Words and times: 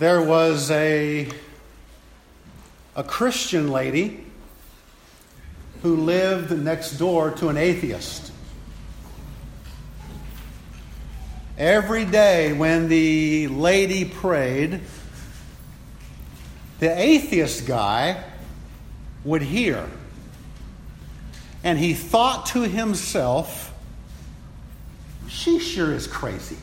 there 0.00 0.22
was 0.22 0.70
a, 0.70 1.28
a 2.96 3.04
Christian 3.04 3.70
lady 3.70 4.24
who 5.82 5.94
lived 5.94 6.50
next 6.58 6.92
door 6.92 7.32
to 7.32 7.50
an 7.50 7.58
atheist. 7.58 8.32
Every 11.58 12.06
day 12.06 12.54
when 12.54 12.88
the 12.88 13.48
lady 13.48 14.06
prayed, 14.06 14.80
the 16.78 16.98
atheist 16.98 17.66
guy 17.66 18.24
would 19.22 19.42
hear. 19.42 19.86
And 21.62 21.78
he 21.78 21.92
thought 21.92 22.46
to 22.46 22.62
himself, 22.62 23.74
she 25.28 25.58
sure 25.58 25.92
is 25.92 26.06
crazy. 26.06 26.56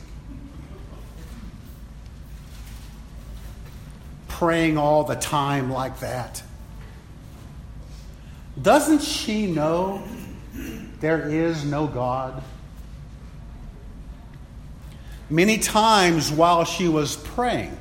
Praying 4.38 4.78
all 4.78 5.02
the 5.02 5.16
time 5.16 5.68
like 5.72 5.98
that. 5.98 6.44
Doesn't 8.62 9.02
she 9.02 9.48
know 9.48 10.00
there 11.00 11.28
is 11.28 11.64
no 11.64 11.88
God? 11.88 12.40
Many 15.28 15.58
times 15.58 16.30
while 16.30 16.64
she 16.64 16.86
was 16.86 17.16
praying, 17.16 17.76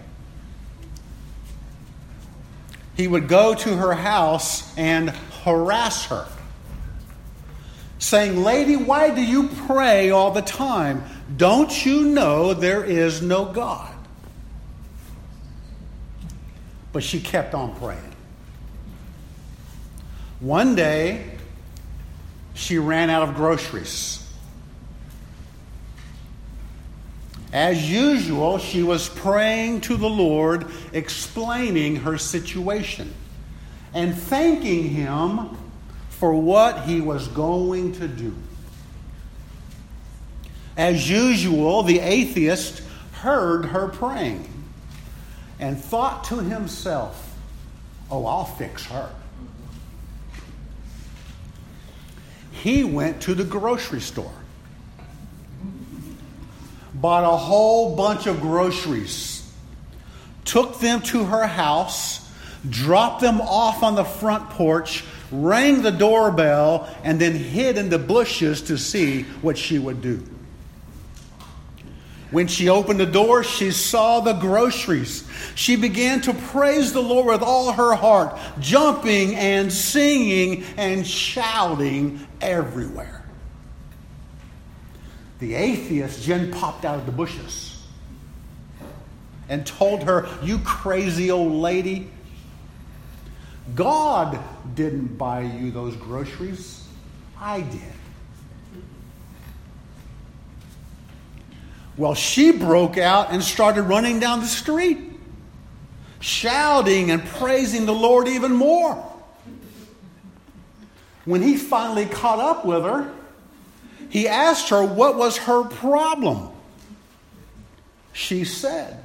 he 2.96 3.08
would 3.08 3.28
go 3.28 3.54
to 3.54 3.76
her 3.76 3.94
house 3.94 4.76
and 4.80 5.12
harass 5.44 6.08
her, 6.08 6.28
saying, 8.00 8.44
Lady, 8.44 8.78
why 8.78 9.14
do 9.14 9.22
you 9.22 9.48
pray 9.68 10.10
all 10.10 10.32
the 10.32 10.42
time? 10.42 11.04
Don't 11.38 11.86
you 11.86 12.02
know 12.02 12.56
there 12.56 12.84
is 12.84 13.22
no 13.22 13.46
God? 13.46 13.94
But 16.98 17.04
she 17.04 17.20
kept 17.20 17.54
on 17.54 17.76
praying. 17.76 18.16
One 20.40 20.74
day, 20.74 21.26
she 22.56 22.80
ran 22.80 23.12
out 23.12 23.22
of 23.22 23.36
groceries. 23.36 24.28
As 27.54 27.88
usual, 27.88 28.58
she 28.58 28.82
was 28.82 29.10
praying 29.10 29.82
to 29.82 29.96
the 29.96 30.10
Lord, 30.10 30.72
explaining 30.92 31.98
her 31.98 32.18
situation 32.18 33.14
and 33.94 34.18
thanking 34.18 34.90
Him 34.90 35.56
for 36.10 36.34
what 36.34 36.86
He 36.86 37.00
was 37.00 37.28
going 37.28 37.92
to 37.92 38.08
do. 38.08 38.36
As 40.76 41.08
usual, 41.08 41.84
the 41.84 42.00
atheist 42.00 42.82
heard 43.12 43.66
her 43.66 43.88
praying 43.88 44.57
and 45.60 45.80
thought 45.80 46.24
to 46.26 46.38
himself, 46.38 47.36
Oh, 48.10 48.26
I'll 48.26 48.46
fix 48.46 48.86
her. 48.86 49.10
He 52.52 52.84
went 52.84 53.22
to 53.24 53.34
the 53.36 53.44
grocery 53.44 54.02
store 54.02 54.34
bought 57.02 57.24
a 57.24 57.38
whole 57.38 57.96
bunch 57.96 58.28
of 58.28 58.42
groceries, 58.42 59.50
took 60.46 60.80
them 60.80 61.02
to 61.02 61.26
her 61.26 61.46
house, 61.46 62.30
dropped 62.70 63.22
them 63.22 63.40
off 63.42 63.84
on 63.84 63.96
the 63.96 64.04
front 64.04 64.50
porch, 64.52 65.04
rang 65.32 65.82
the 65.82 65.92
doorbell, 65.92 66.90
and 67.04 67.20
then 67.20 67.34
hid 67.34 67.78
in 67.78 67.90
the 67.90 68.00
bushes 68.00 68.64
to 68.64 68.78
see 68.78 69.24
what 69.42 69.58
she 69.58 69.78
would 69.78 70.02
do. 70.02 70.24
When 72.30 72.48
she 72.48 72.68
opened 72.68 73.00
the 73.00 73.06
door, 73.06 73.44
she 73.44 73.72
saw 73.72 74.20
the 74.20 74.34
groceries. 74.34 75.26
She 75.56 75.78
began 75.78 76.22
to 76.22 76.34
praise 76.34 76.92
the 76.92 77.02
Lord 77.02 77.28
with 77.28 77.42
all 77.42 77.72
her 77.72 77.96
heart, 77.96 78.38
jumping 78.60 79.36
and 79.36 79.72
singing 79.72 80.66
and 80.76 81.08
shouting 81.08 82.28
everywhere. 82.42 83.24
The 85.40 85.54
atheist, 85.54 86.24
Jen 86.24 86.52
popped 86.52 86.84
out 86.84 87.00
of 87.00 87.06
the 87.06 87.12
bushes 87.12 87.82
and 89.48 89.66
told 89.66 90.04
her, 90.04 90.28
You 90.42 90.58
crazy 90.60 91.32
old 91.32 91.54
lady, 91.54 92.10
God 93.76 94.40
didn't 94.76 95.18
buy 95.18 95.42
you 95.42 95.72
those 95.72 95.96
groceries, 95.96 96.88
I 97.40 97.62
did. 97.62 97.97
Well, 101.98 102.14
she 102.14 102.52
broke 102.52 102.98
out 102.98 103.32
and 103.32 103.44
started 103.44 103.84
running 103.84 104.20
down 104.20 104.42
the 104.42 104.48
street, 104.48 105.00
shouting 106.20 107.10
and 107.10 107.26
praising 107.26 107.88
the 107.88 107.94
Lord 107.94 108.28
even 108.28 108.54
more. 108.54 109.04
When 111.26 111.42
he 111.42 111.58
finally 111.58 112.06
caught 112.06 112.40
up 112.40 112.66
with 112.66 112.84
her, 112.84 113.12
he 114.10 114.28
asked 114.28 114.70
her 114.70 114.84
what 114.86 115.18
was 115.18 115.38
her 115.38 115.64
problem. 115.64 116.50
She 118.14 118.46
said, 118.46 119.04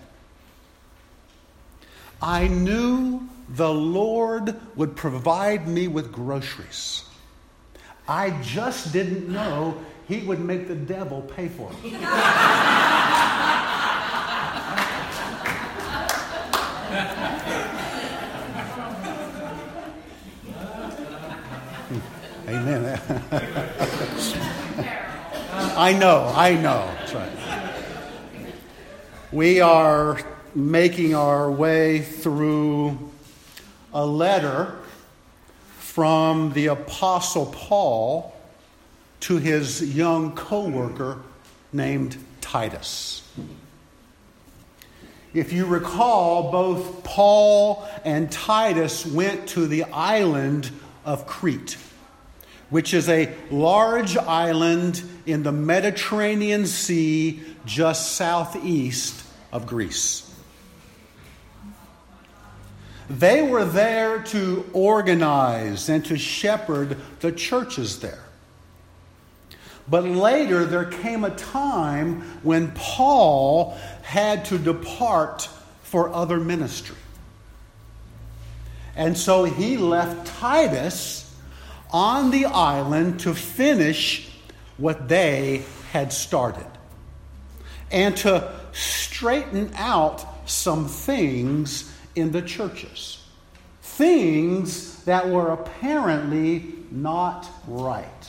I 2.21 2.47
knew 2.47 3.29
the 3.49 3.73
Lord 3.73 4.55
would 4.77 4.95
provide 4.95 5.67
me 5.67 5.89
with 5.89 6.13
groceries. 6.13 7.05
I 8.07 8.31
just 8.43 8.93
didn't 8.93 9.29
know 9.29 9.77
he 10.12 10.27
would 10.27 10.41
make 10.41 10.69
the 10.69 10.75
devil 10.75 11.23
pay 11.23 11.49
for 11.49 11.71
it. 11.71 11.95
Amen. 22.47 23.00
I 25.75 25.97
know, 25.99 26.31
I 26.37 26.55
know. 26.56 26.91
That's 26.99 27.15
right. 27.15 27.31
We 29.33 29.61
are 29.61 30.21
making 30.55 31.15
our 31.15 31.50
way 31.50 32.03
through 32.03 32.99
a 33.94 34.05
letter 34.05 34.77
from 35.79 36.53
the 36.53 36.67
Apostle 36.67 37.47
Paul 37.47 38.31
to 39.22 39.38
his 39.38 39.94
young 39.94 40.34
co 40.34 40.69
worker 40.69 41.19
named 41.72 42.16
Titus. 42.41 43.28
If 45.34 45.53
you 45.53 45.65
recall, 45.65 46.53
both 46.53 47.03
Paul 47.05 47.88
and 48.05 48.31
Titus 48.31 49.06
went 49.06 49.49
to 49.50 49.66
the 49.66 49.84
island 49.84 50.71
of 51.05 51.27
Crete 51.27 51.77
which 52.72 52.94
is 52.94 53.06
a 53.11 53.31
large 53.50 54.16
island 54.16 55.03
in 55.27 55.43
the 55.43 55.53
Mediterranean 55.53 56.65
Sea 56.65 57.38
just 57.66 58.12
southeast 58.12 59.27
of 59.53 59.66
Greece. 59.66 60.34
They 63.11 63.43
were 63.43 63.66
there 63.66 64.22
to 64.22 64.65
organize 64.72 65.91
and 65.91 66.03
to 66.06 66.16
shepherd 66.16 66.97
the 67.21 67.31
churches 67.31 68.00
there. 68.00 68.25
But 69.88 70.04
later, 70.04 70.65
there 70.65 70.84
came 70.84 71.25
a 71.25 71.31
time 71.31 72.22
when 72.43 72.72
Paul 72.72 73.76
had 74.03 74.44
to 74.47 74.59
depart 74.59 75.48
for 75.82 76.12
other 76.15 76.38
ministry. 76.38 76.97
And 78.94 79.16
so 79.16 79.44
he 79.44 79.76
left 79.76 80.26
Titus 80.38 81.34
on 81.91 82.31
the 82.31 82.47
island 82.47 83.20
to 83.20 83.34
finish 83.34 84.31
what 84.76 85.09
they 85.09 85.65
had 85.93 86.12
started 86.12 86.66
and 87.91 88.16
to 88.19 88.50
straighten 88.72 89.70
out 89.76 90.49
some 90.49 90.88
things 90.88 91.93
in 92.14 92.32
the 92.32 92.43
churches. 92.43 93.23
Things 93.82 95.05
that 95.05 95.28
were 95.28 95.50
apparently 95.50 96.75
not 96.90 97.49
right. 97.67 98.22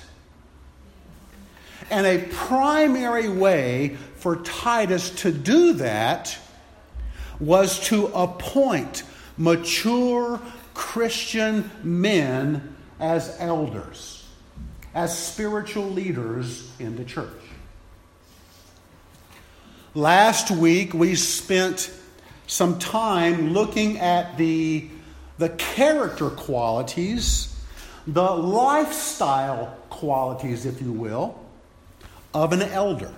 And 1.90 2.06
a 2.06 2.20
primary 2.30 3.30
way 3.30 3.98
for 4.16 4.38
Titus 4.38 5.10
to 5.22 5.32
do 5.32 5.74
that 5.74 6.38
was 7.40 7.80
to 7.88 8.08
appoint 8.08 9.04
mature 9.38 10.40
Christian 10.74 11.70
men 11.84 12.76
as 13.00 13.36
elders, 13.40 14.28
as 14.94 15.18
spiritual 15.18 15.90
leaders 15.90 16.72
in 16.80 16.96
the 16.96 17.04
church. 17.04 17.30
Last 19.94 20.50
week, 20.50 20.94
we 20.94 21.16
spent 21.16 21.92
some 22.48 22.80
time 22.80 23.54
looking 23.54 24.00
at 24.00 24.38
the, 24.38 24.90
the 25.38 25.50
character 25.50 26.30
qualities, 26.30 27.56
the 28.08 28.32
lifestyle 28.32 29.78
qualities, 29.90 30.66
if 30.66 30.82
you 30.82 30.92
will, 30.92 31.43
of 32.34 32.54
an 32.54 32.62
elder. 32.62 33.14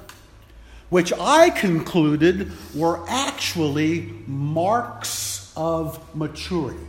which 0.89 1.12
I 1.19 1.50
concluded 1.50 2.51
were 2.73 3.03
actually 3.07 4.13
marks 4.27 5.51
of 5.56 6.15
maturity. 6.15 6.79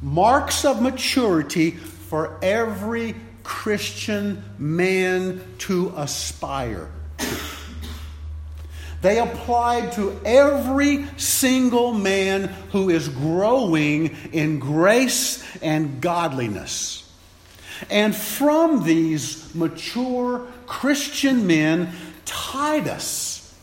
Marks 0.00 0.64
of 0.64 0.80
maturity 0.82 1.72
for 1.72 2.38
every 2.42 3.14
Christian 3.42 4.42
man 4.58 5.42
to 5.58 5.92
aspire 5.96 6.90
to. 7.18 7.26
They 9.00 9.18
applied 9.18 9.92
to 9.92 10.20
every 10.24 11.06
single 11.16 11.92
man 11.92 12.48
who 12.70 12.88
is 12.88 13.08
growing 13.08 14.16
in 14.32 14.60
grace 14.60 15.44
and 15.60 16.00
godliness. 16.00 17.12
And 17.90 18.14
from 18.14 18.84
these 18.84 19.52
mature 19.56 20.46
Christian 20.72 21.46
men, 21.46 21.92
Titus 22.24 23.54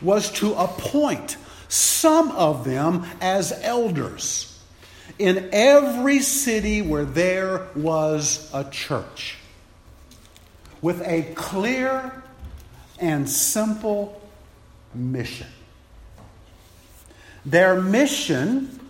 was 0.00 0.32
to 0.32 0.54
appoint 0.54 1.36
some 1.68 2.30
of 2.30 2.64
them 2.64 3.04
as 3.20 3.52
elders 3.62 4.58
in 5.18 5.50
every 5.52 6.20
city 6.20 6.80
where 6.80 7.04
there 7.04 7.68
was 7.76 8.50
a 8.54 8.64
church 8.64 9.36
with 10.80 11.02
a 11.06 11.24
clear 11.34 12.22
and 12.98 13.28
simple 13.28 14.18
mission. 14.94 15.46
Their 17.44 17.82
mission 17.82 18.80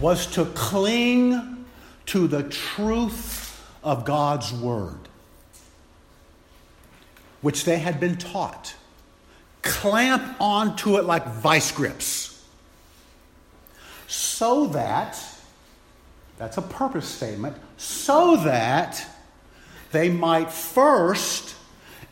was 0.00 0.26
to 0.28 0.46
cling 0.46 1.66
to 2.06 2.26
the 2.26 2.44
truth 2.44 3.62
of 3.84 4.06
God's 4.06 4.50
Word, 4.50 5.09
which 7.40 7.64
they 7.64 7.78
had 7.78 8.00
been 8.00 8.16
taught. 8.16 8.74
Clamp 9.62 10.36
onto 10.40 10.96
it 10.96 11.04
like 11.04 11.26
vice 11.26 11.70
grips. 11.72 12.44
So 14.06 14.66
that, 14.68 15.22
that's 16.38 16.56
a 16.56 16.62
purpose 16.62 17.06
statement, 17.06 17.56
so 17.76 18.36
that 18.36 19.06
they 19.92 20.08
might 20.08 20.50
first 20.50 21.54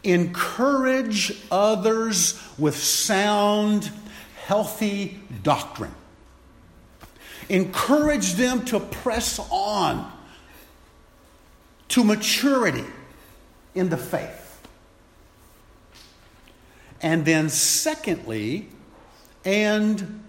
encourage 0.04 1.32
others 1.50 2.40
with 2.58 2.76
sound, 2.76 3.90
healthy 4.46 5.20
doctrine. 5.42 5.94
Encourage 7.48 8.34
them 8.34 8.64
to 8.66 8.78
press 8.78 9.40
on 9.50 10.12
to 11.88 12.04
maturity 12.04 12.84
in 13.74 13.88
the 13.88 13.96
faith. 13.96 14.37
And 17.00 17.24
then, 17.24 17.48
secondly, 17.48 18.68
and 19.44 20.24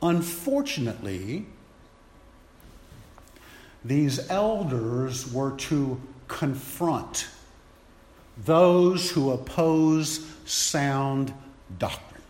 unfortunately, 0.00 1.46
these 3.84 4.30
elders 4.30 5.32
were 5.32 5.52
to 5.52 6.00
confront 6.28 7.26
those 8.44 9.10
who 9.10 9.30
oppose 9.32 10.24
sound 10.44 11.32
doctrine. 11.78 12.22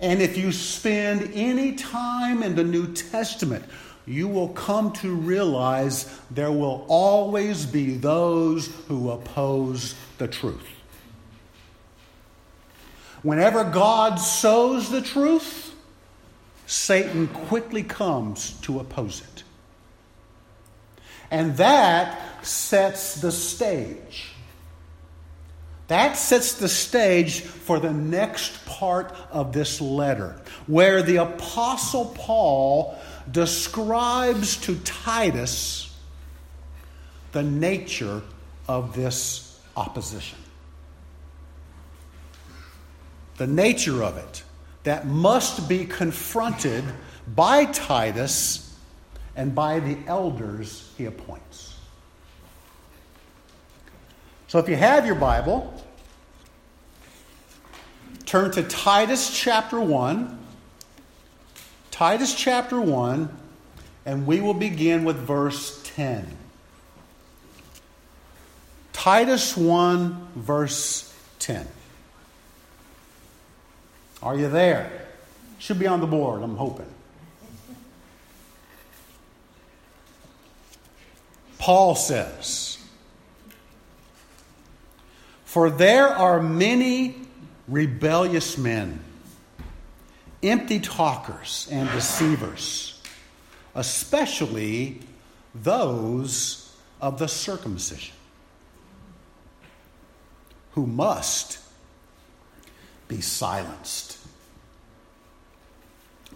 And 0.00 0.20
if 0.20 0.36
you 0.36 0.52
spend 0.52 1.30
any 1.32 1.72
time 1.72 2.42
in 2.42 2.54
the 2.54 2.64
New 2.64 2.92
Testament, 2.92 3.64
you 4.06 4.28
will 4.28 4.50
come 4.50 4.92
to 4.92 5.14
realize 5.14 6.20
there 6.30 6.52
will 6.52 6.84
always 6.88 7.64
be 7.64 7.94
those 7.94 8.68
who 8.88 9.10
oppose 9.10 9.94
the 10.18 10.28
truth. 10.28 10.75
Whenever 13.26 13.64
God 13.64 14.20
sows 14.20 14.88
the 14.88 15.02
truth, 15.02 15.74
Satan 16.64 17.26
quickly 17.26 17.82
comes 17.82 18.52
to 18.60 18.78
oppose 18.78 19.20
it. 19.20 19.42
And 21.28 21.56
that 21.56 22.46
sets 22.46 23.20
the 23.20 23.32
stage. 23.32 24.28
That 25.88 26.16
sets 26.16 26.54
the 26.54 26.68
stage 26.68 27.40
for 27.40 27.80
the 27.80 27.92
next 27.92 28.64
part 28.64 29.12
of 29.32 29.52
this 29.52 29.80
letter, 29.80 30.40
where 30.68 31.02
the 31.02 31.16
Apostle 31.16 32.12
Paul 32.14 32.96
describes 33.28 34.56
to 34.58 34.76
Titus 34.76 35.92
the 37.32 37.42
nature 37.42 38.22
of 38.68 38.94
this 38.94 39.60
opposition. 39.76 40.38
The 43.36 43.46
nature 43.46 44.02
of 44.02 44.16
it 44.16 44.42
that 44.84 45.06
must 45.06 45.68
be 45.68 45.84
confronted 45.84 46.84
by 47.34 47.66
Titus 47.66 48.74
and 49.34 49.54
by 49.54 49.80
the 49.80 49.98
elders 50.06 50.92
he 50.96 51.04
appoints. 51.04 51.76
So 54.48 54.58
if 54.58 54.68
you 54.68 54.76
have 54.76 55.04
your 55.04 55.16
Bible, 55.16 55.74
turn 58.24 58.52
to 58.52 58.62
Titus 58.62 59.36
chapter 59.38 59.80
1. 59.80 60.38
Titus 61.90 62.34
chapter 62.34 62.80
1, 62.80 63.28
and 64.04 64.26
we 64.26 64.40
will 64.40 64.54
begin 64.54 65.04
with 65.04 65.16
verse 65.16 65.80
10. 65.96 66.26
Titus 68.92 69.56
1, 69.56 70.28
verse 70.36 71.14
10. 71.38 71.66
Are 74.26 74.36
you 74.36 74.48
there? 74.48 75.06
Should 75.60 75.78
be 75.78 75.86
on 75.86 76.00
the 76.00 76.06
board, 76.08 76.42
I'm 76.42 76.56
hoping. 76.56 76.92
Paul 81.60 81.94
says, 81.94 82.78
For 85.44 85.70
there 85.70 86.08
are 86.08 86.42
many 86.42 87.14
rebellious 87.68 88.58
men, 88.58 88.98
empty 90.42 90.80
talkers, 90.80 91.68
and 91.70 91.88
deceivers, 91.92 93.00
especially 93.76 95.02
those 95.54 96.74
of 97.00 97.20
the 97.20 97.28
circumcision, 97.28 98.16
who 100.72 100.84
must 100.84 101.60
be 103.06 103.20
silenced 103.20 104.15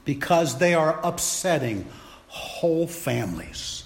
because 0.04 0.58
they 0.58 0.74
are 0.74 1.00
upsetting 1.04 1.86
whole 2.28 2.86
families 2.86 3.80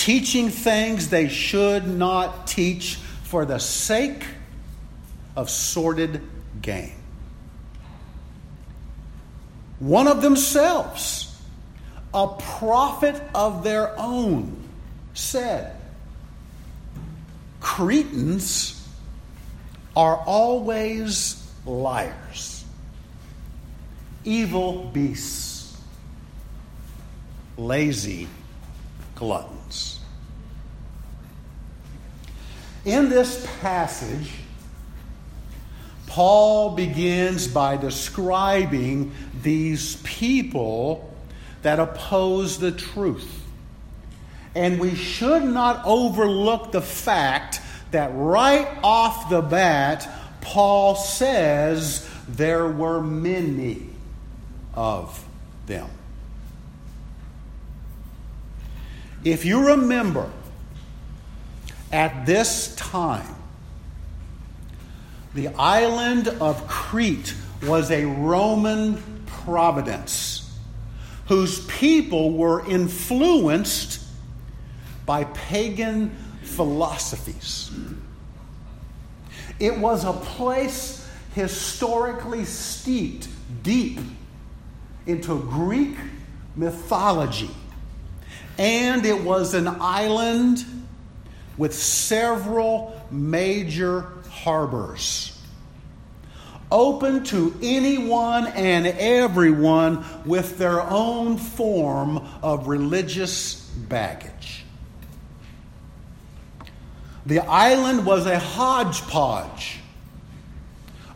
teaching 0.00 0.48
things 0.48 1.10
they 1.10 1.28
should 1.28 1.86
not 1.86 2.46
teach 2.46 2.96
for 3.24 3.44
the 3.44 3.58
sake 3.58 4.24
of 5.36 5.50
sordid 5.50 6.22
gain. 6.62 6.92
One 9.78 10.08
of 10.08 10.22
themselves, 10.22 11.38
a 12.12 12.28
prophet 12.28 13.22
of 13.34 13.62
their 13.62 13.98
own, 13.98 14.56
said, 15.14 15.76
Cretans 17.60 18.88
are 19.94 20.16
always 20.16 21.46
liars, 21.66 22.59
evil 24.24 24.84
beasts, 24.92 25.76
lazy 27.56 28.28
gluttons. 29.14 30.00
In 32.84 33.08
this 33.08 33.46
passage, 33.60 34.30
Paul 36.06 36.74
begins 36.74 37.46
by 37.46 37.76
describing 37.76 39.12
these 39.42 39.96
people 39.96 41.14
that 41.62 41.78
oppose 41.78 42.58
the 42.58 42.72
truth. 42.72 43.42
And 44.54 44.80
we 44.80 44.94
should 44.96 45.44
not 45.44 45.82
overlook 45.84 46.72
the 46.72 46.80
fact 46.80 47.60
that 47.92 48.10
right 48.14 48.66
off 48.82 49.30
the 49.30 49.42
bat, 49.42 50.08
Paul 50.40 50.96
says 50.96 52.08
there 52.26 52.66
were 52.66 53.00
many 53.00 53.89
of 54.74 55.24
them. 55.66 55.88
If 59.24 59.44
you 59.44 59.68
remember, 59.68 60.30
at 61.92 62.24
this 62.24 62.74
time, 62.76 63.34
the 65.34 65.48
island 65.48 66.28
of 66.28 66.66
Crete 66.66 67.34
was 67.62 67.90
a 67.90 68.04
Roman 68.04 69.02
providence 69.26 70.58
whose 71.26 71.64
people 71.66 72.32
were 72.32 72.66
influenced 72.66 74.02
by 75.06 75.24
pagan 75.24 76.16
philosophies. 76.42 77.70
It 79.58 79.78
was 79.78 80.04
a 80.04 80.12
place 80.12 81.08
historically 81.34 82.44
steeped 82.44 83.28
deep 83.62 84.00
into 85.06 85.38
Greek 85.40 85.96
mythology. 86.56 87.50
And 88.58 89.04
it 89.06 89.22
was 89.22 89.54
an 89.54 89.68
island 89.68 90.64
with 91.56 91.74
several 91.74 93.00
major 93.10 94.02
harbors 94.28 95.30
open 96.70 97.24
to 97.24 97.54
anyone 97.62 98.46
and 98.48 98.86
everyone 98.86 100.04
with 100.24 100.58
their 100.58 100.80
own 100.80 101.36
form 101.36 102.18
of 102.42 102.68
religious 102.68 103.54
baggage. 103.54 104.64
The 107.26 107.40
island 107.40 108.06
was 108.06 108.26
a 108.26 108.38
hodgepodge, 108.38 109.79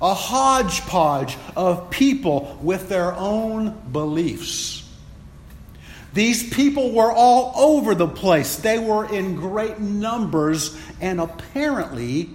a 0.04 0.12
hodgepodge 0.12 1.38
of 1.56 1.88
people 1.88 2.58
with 2.61 2.90
their 2.90 3.14
own 3.14 3.70
beliefs. 3.90 4.87
These 6.12 6.52
people 6.52 6.92
were 6.92 7.11
all 7.11 7.54
over 7.56 7.94
the 7.94 8.06
place. 8.06 8.56
They 8.56 8.78
were 8.78 9.11
in 9.11 9.34
great 9.34 9.80
numbers, 9.80 10.78
and 11.00 11.23
apparently, 11.23 12.28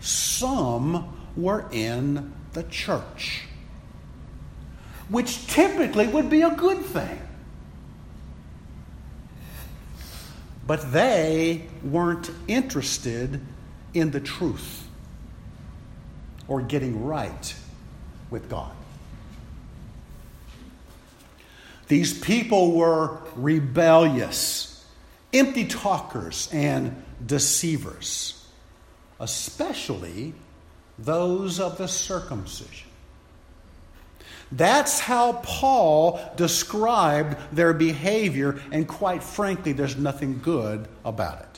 some 0.00 1.16
were 1.36 1.66
in 1.70 2.32
the 2.52 2.64
church, 2.64 3.44
which 5.08 5.46
typically 5.46 6.08
would 6.08 6.28
be 6.28 6.42
a 6.42 6.50
good 6.50 6.84
thing. 6.84 7.20
But 10.66 10.92
they 10.92 11.68
weren't 11.84 12.28
interested 12.48 13.40
in 13.94 14.10
the 14.10 14.20
truth 14.20 14.81
or 16.52 16.60
getting 16.60 17.06
right 17.06 17.54
with 18.28 18.46
God. 18.50 18.70
These 21.88 22.20
people 22.20 22.72
were 22.72 23.20
rebellious, 23.36 24.84
empty 25.32 25.64
talkers, 25.64 26.50
and 26.52 27.02
deceivers, 27.24 28.46
especially 29.18 30.34
those 30.98 31.58
of 31.58 31.78
the 31.78 31.88
circumcision. 31.88 32.90
That's 34.50 35.00
how 35.00 35.40
Paul 35.42 36.20
described 36.36 37.38
their 37.50 37.72
behavior, 37.72 38.60
and 38.70 38.86
quite 38.86 39.22
frankly, 39.22 39.72
there's 39.72 39.96
nothing 39.96 40.40
good 40.40 40.86
about 41.02 41.40
it. 41.40 41.51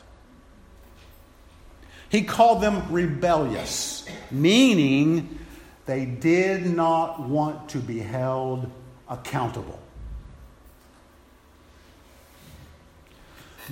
He 2.08 2.22
called 2.22 2.62
them 2.62 2.92
rebellious, 2.92 4.04
meaning 4.30 5.38
they 5.86 6.04
did 6.04 6.66
not 6.66 7.20
want 7.20 7.70
to 7.70 7.78
be 7.78 7.98
held 7.98 8.70
accountable. 9.08 9.80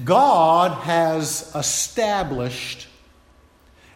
God 0.04 0.72
has 0.82 1.52
established 1.54 2.88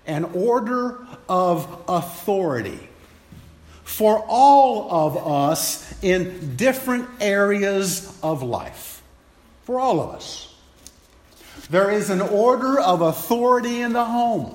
an 0.06 0.24
order 0.34 1.06
of 1.28 1.84
authority 1.88 2.88
for 3.84 4.24
all 4.28 4.90
of 4.90 5.16
us 5.16 6.02
in 6.02 6.56
different 6.56 7.08
areas 7.20 8.18
of 8.22 8.42
life. 8.42 9.02
For 9.64 9.80
all 9.80 10.00
of 10.00 10.14
us. 10.14 10.45
There 11.70 11.90
is 11.90 12.10
an 12.10 12.20
order 12.20 12.78
of 12.78 13.00
authority 13.00 13.80
in 13.80 13.92
the 13.92 14.04
home, 14.04 14.54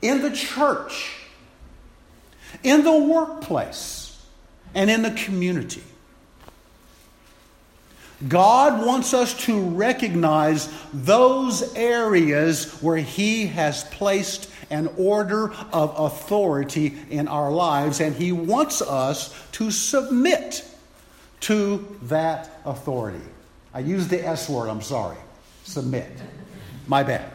in 0.00 0.22
the 0.22 0.30
church, 0.30 1.12
in 2.62 2.84
the 2.84 2.96
workplace, 2.96 4.22
and 4.74 4.90
in 4.90 5.02
the 5.02 5.10
community. 5.10 5.82
God 8.26 8.84
wants 8.86 9.12
us 9.12 9.34
to 9.44 9.60
recognize 9.60 10.72
those 10.92 11.74
areas 11.74 12.72
where 12.80 12.96
He 12.96 13.48
has 13.48 13.84
placed 13.84 14.50
an 14.70 14.88
order 14.96 15.52
of 15.72 15.94
authority 15.98 16.96
in 17.10 17.28
our 17.28 17.52
lives, 17.52 18.00
and 18.00 18.14
He 18.14 18.32
wants 18.32 18.80
us 18.80 19.34
to 19.52 19.70
submit 19.70 20.64
to 21.40 21.98
that 22.04 22.48
authority. 22.64 23.20
I 23.74 23.80
used 23.80 24.08
the 24.08 24.26
S 24.26 24.48
word, 24.48 24.70
I'm 24.70 24.80
sorry. 24.80 25.18
Submit. 25.64 26.12
My 26.86 27.02
bad. 27.02 27.30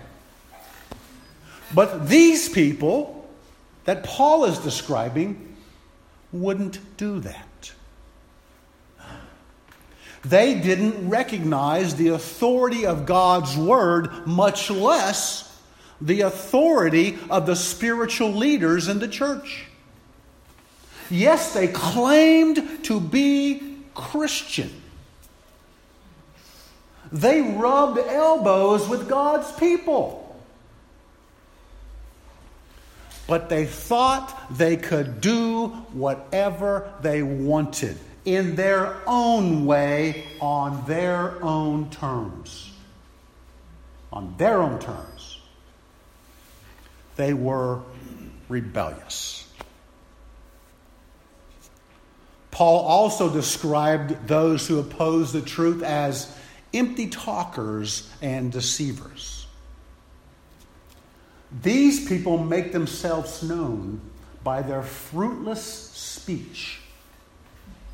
But 1.74 2.08
these 2.08 2.48
people 2.50 3.30
that 3.86 4.04
Paul 4.04 4.46
is 4.46 4.60
describing 4.60 5.58
wouldn't 6.32 6.80
do 6.98 7.20
that. 7.20 7.72
They 10.24 10.60
didn't 10.60 11.10
recognize 11.10 11.96
the 11.96 12.10
authority 12.10 12.86
of 12.86 13.06
God's 13.06 13.56
word, 13.58 14.28
much 14.28 14.70
less 14.70 15.46
the 16.02 16.22
authority 16.22 17.18
of 17.30 17.46
the 17.46 17.56
spiritual 17.56 18.32
leaders 18.32 18.88
in 18.88 19.00
the 19.00 19.08
church. 19.08 19.66
Yes, 21.10 21.54
they 21.54 21.68
claimed 21.68 22.84
to 22.84 23.00
be 23.00 23.78
Christian. 23.96 24.70
They 27.12 27.42
rubbed 27.42 28.00
elbows 28.00 28.88
with 28.88 29.10
God's 29.10 29.51
people. 29.54 30.25
But 33.28 33.50
they 33.50 33.66
thought 33.66 34.58
they 34.58 34.75
could 34.75 35.22
do 35.22 35.68
whatever 35.94 36.92
they 37.01 37.22
wanted 37.22 37.98
in 38.25 38.56
their 38.56 38.96
own 39.08 39.66
way 39.66 40.25
on 40.39 40.86
their 40.86 41.42
own 41.44 41.89
terms. 41.89 42.72
On 44.12 44.36
their 44.38 44.62
own 44.62 44.80
terms. 44.80 45.39
They 47.16 47.34
were 47.34 47.82
rebellious. 48.48 49.48
Paul 52.51 52.86
also 52.86 53.32
described 53.32 54.28
those 54.28 54.68
who 54.68 54.80
oppose 54.80 55.32
the 55.32 55.42
truth 55.42 55.84
as 55.84 56.36
empty 56.74 57.08
talkers 57.08 58.10
and 58.22 58.52
deceivers. 58.52 59.48
These 61.62 62.08
people 62.08 62.38
make 62.38 62.72
themselves 62.72 63.42
known 63.42 64.02
by 64.44 64.62
their 64.62 64.84
fruitless 64.84 65.64
speech 65.64 66.80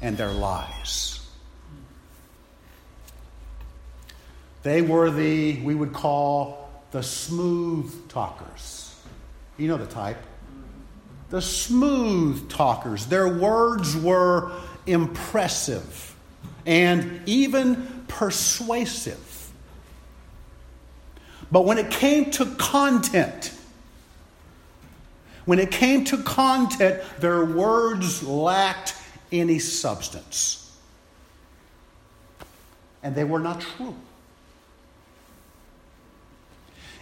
and 0.01 0.17
their 0.17 0.31
lies. 0.31 1.25
They 4.63 4.81
were 4.81 5.09
the, 5.09 5.61
we 5.61 5.75
would 5.75 5.93
call, 5.93 6.69
the 6.91 7.03
smooth 7.03 8.09
talkers. 8.09 8.95
You 9.57 9.67
know 9.67 9.77
the 9.77 9.85
type. 9.85 10.17
The 11.29 11.41
smooth 11.41 12.49
talkers. 12.49 13.05
Their 13.05 13.27
words 13.27 13.95
were 13.95 14.51
impressive 14.85 16.15
and 16.65 17.21
even 17.25 18.04
persuasive. 18.15 19.51
But 21.51 21.65
when 21.65 21.77
it 21.77 21.91
came 21.91 22.31
to 22.31 22.45
content, 22.55 23.53
when 25.43 25.59
it 25.59 25.69
came 25.69 26.05
to 26.05 26.23
content, 26.23 27.03
their 27.19 27.43
words 27.43 28.23
lacked 28.23 28.95
any 29.31 29.59
substance. 29.59 30.61
And 33.03 33.13
they 33.13 33.25
were 33.25 33.39
not 33.39 33.61
true. 33.61 33.95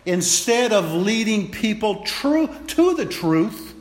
Instead 0.05 0.74
of 0.74 0.91
leading 0.91 1.51
people 1.51 2.01
true 2.03 2.50
to 2.67 2.96
the 2.96 3.05
truth, 3.05 3.75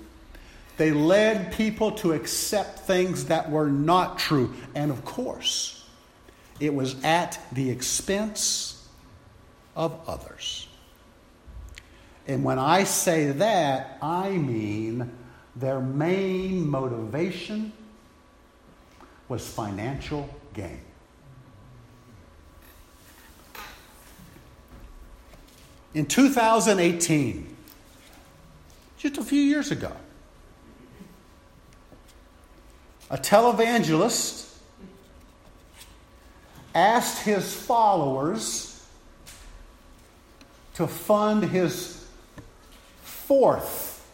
they 0.77 0.93
led 0.93 1.53
people 1.53 1.93
to 1.93 2.12
accept 2.12 2.81
things 2.81 3.25
that 3.25 3.51
were 3.51 3.69
not 3.69 4.19
true. 4.19 4.55
And 4.75 4.91
of 4.91 5.05
course, 5.05 5.82
it 6.62 6.73
was 6.73 6.95
at 7.02 7.40
the 7.50 7.71
expense 7.71 8.87
of 9.75 9.99
others. 10.07 10.69
And 12.28 12.45
when 12.45 12.61
I 12.61 12.85
say 12.85 13.33
that, 13.33 13.99
I 14.00 14.31
mean 14.31 15.11
their 15.57 15.81
main 15.81 16.71
motivation 16.71 17.73
was 19.28 19.45
financial 19.45 20.33
gain. 20.54 20.81
In 25.95 26.07
2018, 26.07 27.57
just 28.99 29.19
a 29.19 29.25
few 29.25 29.40
years 29.40 29.73
ago, 29.73 29.90
a 33.11 33.19
televangelist 33.19 34.52
asked 36.75 37.25
his 37.25 37.55
followers 37.55 38.73
to 40.75 40.87
fund 40.87 41.45
his 41.45 42.07
fourth 43.02 44.09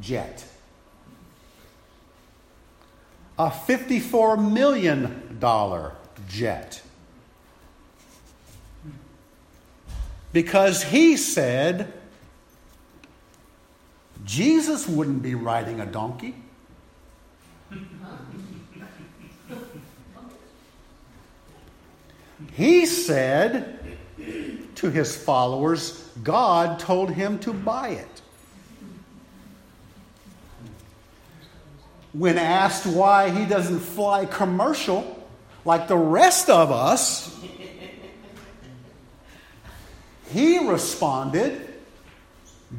jet. 0.00 0.44
A 3.38 3.50
$54 3.50 4.52
million 4.52 5.38
jet. 6.28 6.82
Because 10.32 10.82
he 10.82 11.16
said 11.16 11.92
Jesus 14.24 14.86
wouldn't 14.88 15.22
be 15.22 15.34
riding 15.34 15.80
a 15.80 15.86
donkey. 15.86 16.34
He 22.52 22.86
said 22.86 23.78
to 24.76 24.90
his 24.90 25.16
followers, 25.16 26.08
God 26.22 26.78
told 26.78 27.10
him 27.10 27.38
to 27.40 27.52
buy 27.52 27.88
it. 27.88 28.22
When 32.12 32.38
asked 32.38 32.86
why 32.86 33.30
he 33.30 33.44
doesn't 33.44 33.80
fly 33.80 34.24
commercial 34.24 35.26
like 35.64 35.88
the 35.88 35.96
rest 35.96 36.48
of 36.48 36.70
us, 36.70 37.36
he 40.30 40.58
responded, 40.58 41.74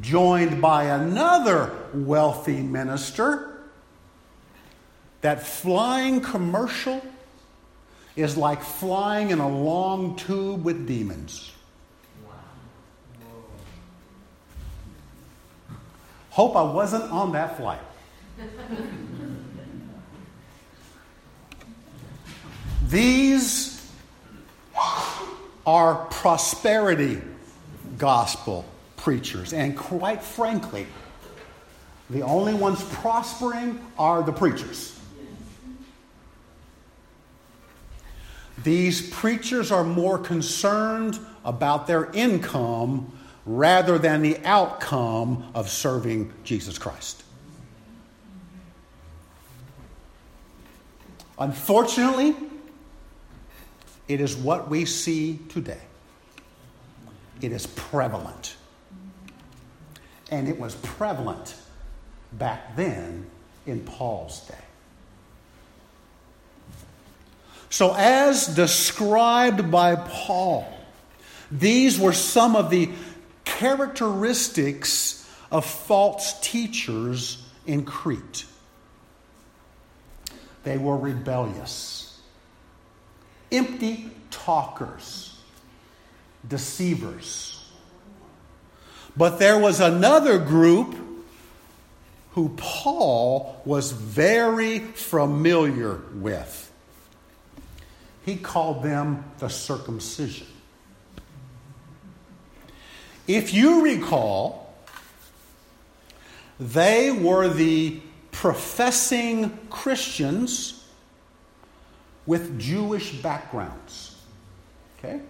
joined 0.00 0.62
by 0.62 0.84
another 0.84 1.74
wealthy 1.92 2.60
minister, 2.60 3.60
that 5.20 5.46
flying 5.46 6.20
commercial 6.20 7.02
is 8.16 8.36
like 8.36 8.62
flying 8.62 9.30
in 9.30 9.38
a 9.38 9.48
long 9.48 10.16
tube 10.16 10.64
with 10.64 10.86
demons. 10.86 11.52
Hope 16.30 16.56
I 16.56 16.62
wasn't 16.62 17.04
on 17.10 17.32
that 17.32 17.56
flight. 17.56 17.80
These 22.88 23.90
are 25.66 26.06
prosperity 26.06 27.20
gospel 27.98 28.64
preachers. 28.96 29.52
And 29.52 29.76
quite 29.76 30.22
frankly, 30.22 30.86
the 32.08 32.22
only 32.22 32.54
ones 32.54 32.82
prospering 32.94 33.78
are 33.98 34.22
the 34.22 34.32
preachers. 34.32 34.99
These 38.62 39.10
preachers 39.10 39.70
are 39.70 39.84
more 39.84 40.18
concerned 40.18 41.18
about 41.44 41.86
their 41.86 42.10
income 42.12 43.16
rather 43.46 43.98
than 43.98 44.22
the 44.22 44.38
outcome 44.44 45.50
of 45.54 45.70
serving 45.70 46.32
Jesus 46.44 46.78
Christ. 46.78 47.22
Unfortunately, 51.38 52.36
it 54.08 54.20
is 54.20 54.36
what 54.36 54.68
we 54.68 54.84
see 54.84 55.38
today. 55.48 55.80
It 57.40 57.52
is 57.52 57.66
prevalent. 57.66 58.56
And 60.30 60.48
it 60.48 60.58
was 60.60 60.74
prevalent 60.76 61.54
back 62.32 62.76
then 62.76 63.26
in 63.66 63.80
Paul's 63.80 64.46
day. 64.46 64.54
So, 67.70 67.94
as 67.94 68.48
described 68.48 69.70
by 69.70 69.94
Paul, 69.94 70.66
these 71.50 71.98
were 71.98 72.12
some 72.12 72.56
of 72.56 72.68
the 72.68 72.90
characteristics 73.44 75.28
of 75.52 75.64
false 75.64 76.38
teachers 76.40 77.46
in 77.66 77.84
Crete. 77.84 78.44
They 80.64 80.78
were 80.78 80.96
rebellious, 80.96 82.18
empty 83.50 84.10
talkers, 84.30 85.38
deceivers. 86.46 87.56
But 89.16 89.38
there 89.38 89.58
was 89.58 89.80
another 89.80 90.38
group 90.38 90.96
who 92.32 92.50
Paul 92.56 93.60
was 93.64 93.92
very 93.92 94.78
familiar 94.78 96.00
with. 96.14 96.69
He 98.30 98.36
called 98.36 98.84
them 98.84 99.24
the 99.40 99.48
circumcision. 99.48 100.46
If 103.26 103.52
you 103.52 103.82
recall, 103.82 104.72
they 106.60 107.10
were 107.10 107.48
the 107.48 108.00
professing 108.30 109.58
Christians 109.68 110.86
with 112.24 112.56
Jewish 112.60 113.10
backgrounds. 113.20 114.14
Okay? 114.98 115.22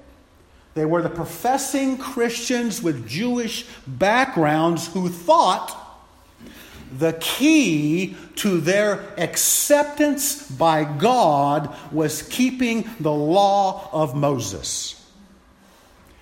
They 0.75 0.85
were 0.85 1.01
the 1.01 1.09
professing 1.09 1.97
Christians 1.97 2.83
with 2.83 3.09
Jewish 3.09 3.65
backgrounds 3.87 4.89
who 4.89 5.09
thought 5.09 5.80
the 6.99 7.13
key 7.21 8.17
to 8.37 8.61
their 8.61 9.01
acceptance 9.17 10.51
by 10.51 10.85
God 10.85 11.75
was 11.93 12.23
keeping 12.23 12.89
the 12.99 13.13
law 13.13 13.89
of 13.93 14.15
Moses. 14.15 14.97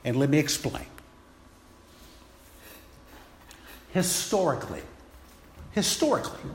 And 0.05 0.17
let 0.17 0.29
me 0.31 0.39
explain. 0.39 0.87
Historically, 3.93 4.83
historically, 5.73 6.51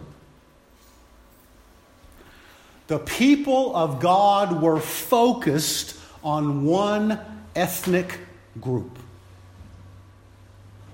the 2.87 2.99
people 2.99 3.75
of 3.75 3.99
God 3.99 4.61
were 4.61 4.79
focused 4.79 5.97
on 6.23 6.65
one 6.65 7.19
ethnic 7.55 8.19
group. 8.61 8.99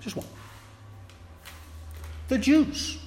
Just 0.02 0.16
one. 0.16 0.26
The 2.30 2.38
Jews 2.38 2.99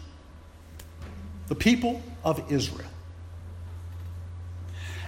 the 1.48 1.54
people 1.54 2.02
of 2.24 2.50
Israel. 2.50 2.88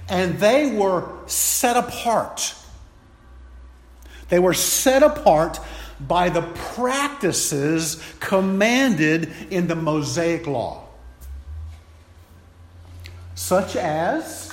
And 0.09 0.39
they 0.39 0.71
were 0.71 1.09
set 1.27 1.77
apart. 1.77 2.55
They 4.29 4.39
were 4.39 4.55
set 4.55 5.03
apart 5.03 5.59
by 6.01 6.29
the 6.29 6.43
practices 6.43 8.03
commanded 8.21 9.33
in 9.51 9.69
the 9.69 9.77
Mosaic 9.77 10.47
Law, 10.47 10.87
such 13.35 13.77
as 13.77 14.53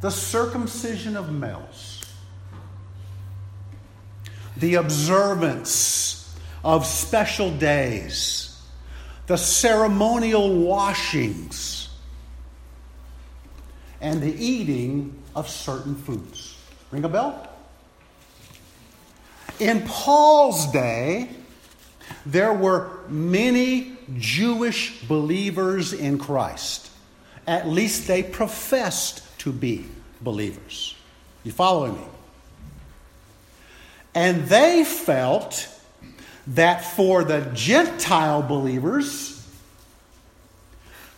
the 0.00 0.10
circumcision 0.10 1.16
of 1.16 1.30
males, 1.30 2.04
the 4.56 4.76
observance 4.76 6.34
of 6.64 6.86
special 6.86 7.50
days 7.50 8.39
the 9.26 9.36
ceremonial 9.36 10.56
washings, 10.58 11.88
and 14.00 14.22
the 14.22 14.34
eating 14.34 15.22
of 15.36 15.48
certain 15.48 15.94
foods. 15.94 16.56
Ring 16.90 17.04
a 17.04 17.08
bell? 17.08 17.48
In 19.58 19.82
Paul's 19.82 20.72
day, 20.72 21.28
there 22.24 22.52
were 22.52 22.90
many 23.08 23.96
Jewish 24.18 25.02
believers 25.02 25.92
in 25.92 26.18
Christ. 26.18 26.90
At 27.46 27.68
least 27.68 28.06
they 28.06 28.22
professed 28.22 29.22
to 29.40 29.52
be 29.52 29.84
believers. 30.20 30.96
You 31.44 31.52
following 31.52 31.94
me? 31.94 32.04
And 34.14 34.44
they 34.46 34.84
felt 34.84 35.68
that 36.50 36.84
for 36.84 37.22
the 37.22 37.40
Gentile 37.54 38.42
believers 38.42 39.36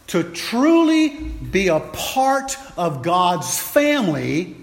to 0.08 0.22
truly 0.24 1.08
be 1.08 1.68
a 1.68 1.80
part 1.80 2.56
of 2.76 3.02
God's 3.02 3.58
family, 3.58 4.56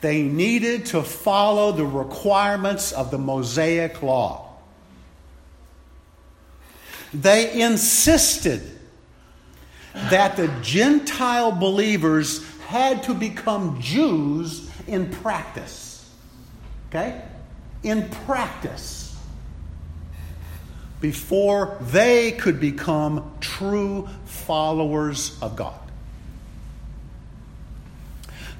they 0.00 0.22
needed 0.22 0.86
to 0.86 1.02
follow 1.02 1.72
the 1.72 1.84
requirements 1.84 2.92
of 2.92 3.10
the 3.10 3.18
Mosaic 3.18 4.02
Law. 4.02 4.50
They 7.12 7.60
insisted 7.60 8.62
that 9.94 10.36
the 10.36 10.48
Gentile 10.62 11.50
believers 11.52 12.48
had 12.66 13.02
to 13.04 13.14
become 13.14 13.80
Jews 13.80 14.70
in 14.86 15.10
practice. 15.10 16.08
Okay? 16.88 17.20
In 17.82 18.08
practice 18.10 19.11
before 21.02 21.76
they 21.82 22.32
could 22.32 22.58
become 22.58 23.30
true 23.40 24.08
followers 24.24 25.36
of 25.42 25.56
God. 25.56 25.74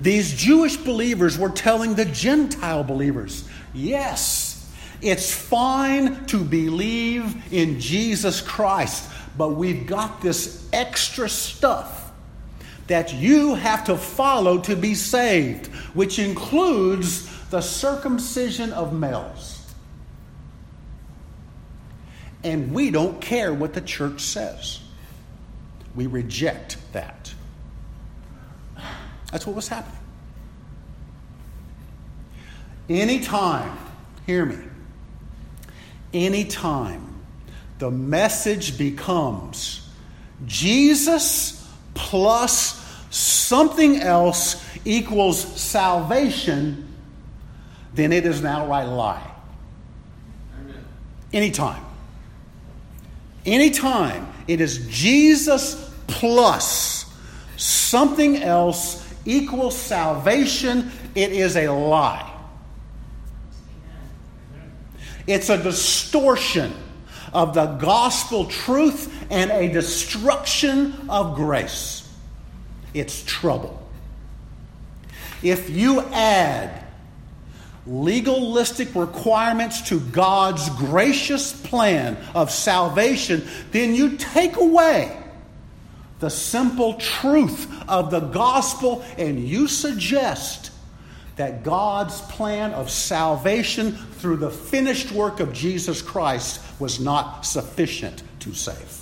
These 0.01 0.35
Jewish 0.35 0.77
believers 0.77 1.39
were 1.39 1.49
telling 1.49 1.95
the 1.95 2.05
Gentile 2.05 2.83
believers, 2.83 3.49
yes, 3.73 4.69
It's 5.03 5.35
fine 5.35 6.27
to 6.27 6.39
believe 6.39 7.53
in 7.53 7.81
Jesus 7.81 8.41
Christ, 8.41 9.11
but 9.37 9.49
we've 9.49 9.85
got 9.85 10.23
this 10.23 10.69
extra 10.73 11.29
stuff 11.29 12.13
that 12.87 13.13
you 13.13 13.57
have 13.57 13.85
to 13.85 13.97
follow 13.97 14.61
to 14.61 14.77
be 14.77 14.95
saved, 14.95 15.67
which 15.95 16.21
includes 16.21 17.29
the 17.51 17.61
circumcision 17.61 18.73
of 18.73 18.93
males. 18.93 19.52
And 22.45 22.73
we 22.73 22.91
don't 22.91 23.21
care 23.21 23.55
what 23.55 23.73
the 23.73 23.81
church 23.81 24.21
says. 24.21 24.81
We 25.95 26.07
reject 26.07 26.77
that. 26.93 27.33
That's 29.31 29.47
what 29.47 29.57
was 29.57 29.69
happening. 29.69 29.99
Anytime, 32.89 33.79
hear 34.27 34.45
me, 34.45 34.59
anytime 36.13 37.21
the 37.79 37.91
message 37.91 38.77
becomes 38.77 39.89
Jesus 40.47 41.67
plus 41.95 42.79
something 43.11 43.97
else 43.97 44.65
equals 44.85 45.41
salvation, 45.61 46.89
then 47.95 48.13
it 48.13 48.27
is 48.27 48.41
an 48.41 48.47
outright 48.47 48.89
lie. 48.89 49.31
Amen. 50.59 50.85
Anytime. 51.33 51.85
Anytime 53.45 54.27
it 54.47 54.61
is 54.61 54.87
Jesus 54.89 55.91
plus 56.07 57.13
something 57.57 58.37
else 58.37 59.03
equals 59.25 59.77
salvation, 59.77 60.91
it 61.15 61.33
is 61.33 61.57
a 61.57 61.69
lie. 61.69 62.29
It's 65.27 65.49
a 65.49 65.63
distortion 65.63 66.73
of 67.33 67.55
the 67.55 67.67
gospel 67.67 68.47
truth 68.47 69.27
and 69.31 69.51
a 69.51 69.69
destruction 69.73 71.09
of 71.09 71.37
grace. 71.37 72.09
It's 72.95 73.23
trouble. 73.25 73.79
If 75.43 75.71
you 75.71 76.01
add 76.01 76.82
legalistic 77.87 78.95
requirements 78.95 79.89
to 79.89 79.99
God's 79.99 80.69
gracious 80.71 81.53
plan 81.53 82.17
of 82.35 82.51
salvation, 82.51 83.47
then 83.73 83.95
you 83.95 84.17
take 84.17 84.57
away 84.57 85.17
the 86.21 86.31
simple 86.31 86.95
truth 86.95 87.67
of 87.89 88.11
the 88.11 88.21
gospel 88.21 89.05
and 89.19 89.41
you 89.41 89.67
suggest 89.67 90.71
that 91.35 91.65
God's 91.65 92.21
plan 92.23 92.73
of 92.73 92.91
salvation 92.91 93.93
through 93.93 94.37
the 94.37 94.51
finished 94.51 95.11
work 95.11 95.41
of 95.41 95.53
Jesus 95.53 96.01
Christ 96.01 96.61
was 96.79 97.01
not 97.01 97.45
sufficient 97.45 98.23
to 98.41 98.55
save. 98.55 98.99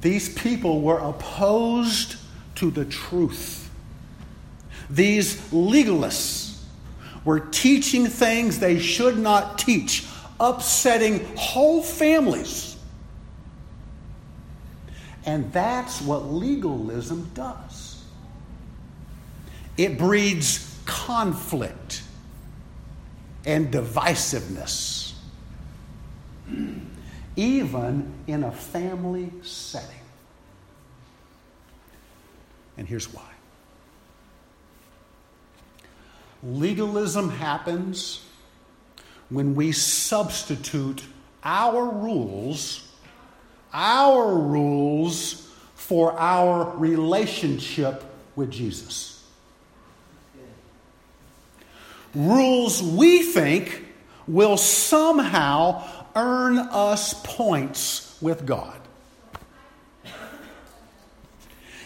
These 0.00 0.34
people 0.34 0.80
were 0.80 0.98
opposed 0.98 2.16
to 2.60 2.70
the 2.70 2.84
truth. 2.84 3.70
These 4.90 5.36
legalists 5.50 6.60
were 7.24 7.40
teaching 7.40 8.06
things 8.06 8.58
they 8.58 8.78
should 8.78 9.18
not 9.18 9.58
teach, 9.58 10.06
upsetting 10.38 11.24
whole 11.36 11.82
families. 11.82 12.76
And 15.24 15.50
that's 15.52 16.02
what 16.02 16.30
legalism 16.30 17.30
does 17.34 18.04
it 19.78 19.96
breeds 19.96 20.78
conflict 20.84 22.02
and 23.46 23.72
divisiveness, 23.72 25.14
even 27.36 28.12
in 28.26 28.44
a 28.44 28.52
family 28.52 29.30
setting. 29.42 29.99
And 32.76 32.88
here's 32.88 33.12
why 33.12 33.22
legalism 36.42 37.30
happens 37.30 38.24
when 39.28 39.54
we 39.54 39.72
substitute 39.72 41.04
our 41.44 41.84
rules, 41.84 42.86
our 43.72 44.34
rules, 44.34 45.48
for 45.74 46.12
our 46.18 46.76
relationship 46.76 48.04
with 48.36 48.50
Jesus. 48.50 49.24
Rules 52.14 52.82
we 52.82 53.22
think 53.22 53.86
will 54.26 54.56
somehow 54.56 55.84
earn 56.16 56.58
us 56.58 57.14
points 57.24 58.16
with 58.20 58.46
God. 58.46 58.76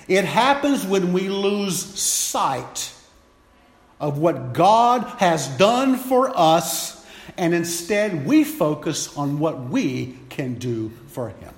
It 0.09 0.25
happens 0.25 0.85
when 0.85 1.13
we 1.13 1.29
lose 1.29 1.79
sight 1.79 2.93
of 4.01 4.19
what 4.19 4.53
God 4.53 5.03
has 5.19 5.49
done 5.57 5.97
for 5.97 6.31
us, 6.37 7.07
and 7.39 7.55
instead 7.55 8.27
we 8.27 8.45
focus 8.45 9.17
on 9.17 9.39
what 9.39 9.65
we 9.65 10.19
can 10.29 10.55
do 10.55 10.91
for 11.09 11.31
Him. 11.31 11.55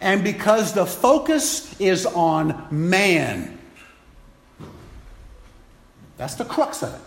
And 0.00 0.24
because 0.24 0.74
the 0.74 0.86
focus 0.86 1.78
is 1.80 2.06
on 2.06 2.66
man, 2.70 3.58
that's 6.16 6.34
the 6.34 6.44
crux 6.44 6.82
of 6.82 6.94
it. 6.94 7.00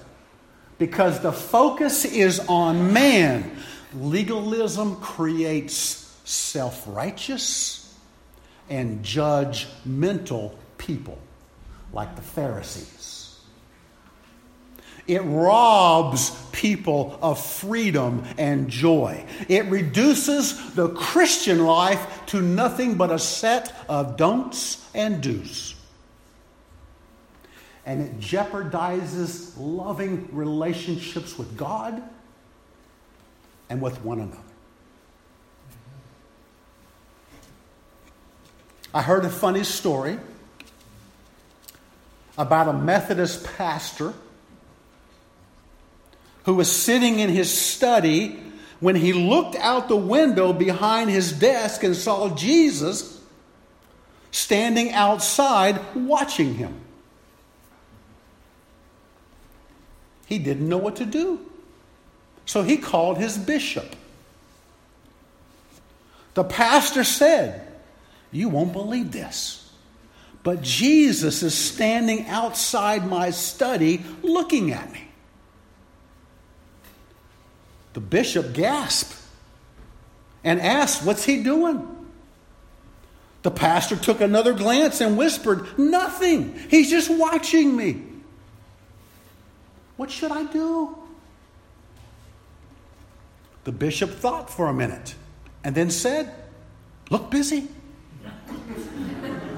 Because 0.78 1.20
the 1.20 1.32
focus 1.32 2.06
is 2.06 2.40
on 2.48 2.94
man, 2.94 3.58
legalism 3.94 4.96
creates 4.98 6.18
self 6.24 6.84
righteous 6.88 7.81
and 8.72 9.04
judgmental 9.04 10.56
people 10.78 11.20
like 11.92 12.16
the 12.16 12.22
Pharisees. 12.22 13.38
It 15.08 15.20
robs 15.20 16.32
people 16.54 17.20
of 17.22 17.44
freedom 17.44 18.24
and 18.38 18.70
joy. 18.70 19.26
It 19.50 19.66
reduces 19.66 20.74
the 20.74 20.88
Christian 20.90 21.66
life 21.66 22.26
to 22.28 22.42
nothing 22.42 22.96
but 22.96 23.12
a 23.12 23.20
set 23.20 23.76
of 23.90 24.16
don'ts 24.16 24.90
and 24.96 25.22
do's. 25.22 25.76
And 27.86 28.02
it 28.02 28.20
jeopardizes 28.20 29.54
loving 29.58 30.30
relationships 30.32 31.38
with 31.38 31.58
God 31.58 32.02
and 33.70 33.82
with 33.82 34.02
one 34.02 34.22
another. 34.22 34.51
I 38.94 39.02
heard 39.02 39.24
a 39.26 39.30
funny 39.30 39.64
story 39.64 40.20
about 42.38 42.68
a 42.68 42.74
Methodist 42.74 43.46
pastor 43.56 44.14
who 46.46 46.56
was 46.56 46.72
sitting 46.72 47.20
in 47.20 47.30
his 47.30 47.52
study 47.52 48.40
when 48.80 48.96
he 48.96 49.14
looked 49.14 49.56
out 49.56 49.88
the 49.88 49.96
window 49.96 50.52
behind 50.52 51.10
his 51.10 51.32
desk 51.32 51.84
and 51.84 51.96
saw 51.96 52.36
Jesus 52.36 53.22
standing 54.32 54.92
outside 54.92 55.80
watching 55.94 56.56
him. 56.56 56.82
He 60.26 60.40
didn't 60.40 60.68
know 60.68 60.78
what 60.78 60.96
to 60.98 61.06
do. 61.06 61.46
So 62.46 62.64
he 62.64 62.78
called 62.78 63.18
his 63.18 63.38
bishop. 63.38 63.96
The 66.34 66.44
pastor 66.44 67.04
said, 67.04 67.68
you 68.32 68.50
won't 68.50 68.74
believe 68.74 69.12
this. 69.12 69.70
But 70.44 70.62
Jesus 70.62 71.44
is 71.44 71.54
standing 71.54 72.28
outside 72.28 73.08
my 73.08 73.30
study 73.30 74.04
looking 74.24 74.72
at 74.72 74.92
me. 74.92 75.08
The 77.94 78.00
bishop 78.00 78.54
gasped 78.54 79.16
and 80.44 80.60
asked, 80.60 81.06
What's 81.06 81.26
he 81.26 81.44
doing? 81.44 81.88
The 83.44 83.52
pastor 83.52 83.96
took 83.96 84.22
another 84.22 84.54
glance 84.54 85.02
and 85.02 85.18
whispered, 85.18 85.78
Nothing. 85.78 86.58
He's 86.70 86.90
just 86.90 87.10
watching 87.10 87.76
me. 87.76 88.04
What 89.98 90.10
should 90.10 90.32
I 90.32 90.44
do? 90.46 90.98
The 93.64 93.72
bishop 93.72 94.10
thought 94.10 94.50
for 94.50 94.68
a 94.68 94.74
minute 94.74 95.14
and 95.64 95.76
then 95.76 95.92
said, 95.92 96.34
Look 97.12 97.30
busy. 97.30 97.68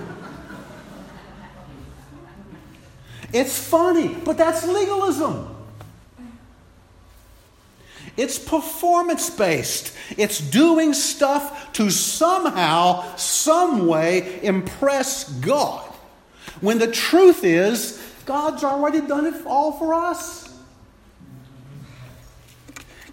It's 3.33 3.57
funny, 3.57 4.09
but 4.23 4.37
that's 4.37 4.63
legalism. 4.67 5.53
It's 8.15 8.37
performance 8.37 9.31
based. 9.31 9.91
It's 10.17 10.39
doing 10.39 10.93
stuff 10.93 11.73
to 11.73 11.89
somehow, 11.89 13.15
some 13.15 13.87
way 13.87 14.39
impress 14.43 15.29
God. 15.39 15.89
when 16.61 16.77
the 16.77 16.91
truth 16.91 17.43
is 17.43 17.99
God's 18.25 18.63
already 18.63 19.01
done 19.01 19.25
it 19.25 19.45
all 19.45 19.73
for 19.73 19.93
us. 19.93 20.42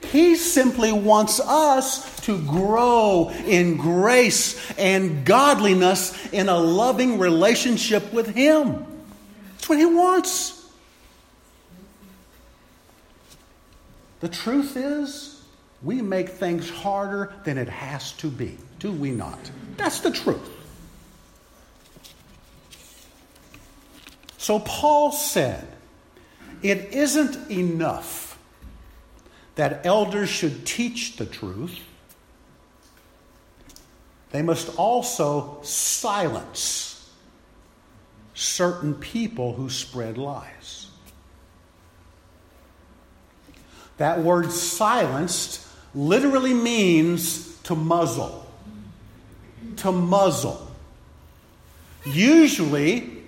He 0.02 0.36
simply 0.36 0.92
wants 0.92 1.40
us 1.40 2.20
to 2.22 2.38
grow 2.42 3.30
in 3.46 3.76
grace 3.76 4.70
and 4.78 5.24
godliness 5.24 6.32
in 6.32 6.48
a 6.48 6.56
loving 6.56 7.18
relationship 7.18 8.12
with 8.12 8.28
Him. 8.34 8.86
That's 9.52 9.68
what 9.68 9.78
He 9.78 9.86
wants. 9.86 10.68
The 14.20 14.28
truth 14.28 14.76
is, 14.76 15.42
we 15.82 16.02
make 16.02 16.28
things 16.28 16.68
harder 16.68 17.32
than 17.44 17.56
it 17.56 17.68
has 17.68 18.12
to 18.12 18.28
be, 18.28 18.58
do 18.78 18.92
we 18.92 19.10
not? 19.10 19.38
That's 19.76 20.00
the 20.00 20.10
truth. 20.10 20.50
So 24.36 24.58
Paul 24.60 25.12
said, 25.12 25.66
it 26.62 26.92
isn't 26.92 27.50
enough 27.50 28.29
that 29.60 29.84
elders 29.84 30.30
should 30.30 30.64
teach 30.64 31.16
the 31.16 31.26
truth. 31.26 31.80
They 34.30 34.40
must 34.40 34.74
also 34.78 35.58
silence 35.60 37.10
certain 38.32 38.94
people 38.94 39.52
who 39.52 39.68
spread 39.68 40.16
lies. 40.16 40.86
That 43.98 44.20
word 44.20 44.50
silenced 44.50 45.66
literally 45.94 46.54
means 46.54 47.54
to 47.64 47.74
muzzle. 47.74 48.50
To 49.76 49.92
muzzle. 49.92 50.70
Usually 52.06 53.24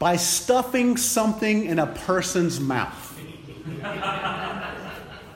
by 0.00 0.16
stuffing 0.16 0.96
something 0.96 1.66
in 1.66 1.78
a 1.78 1.86
person's 1.86 2.58
mouth. 2.58 3.12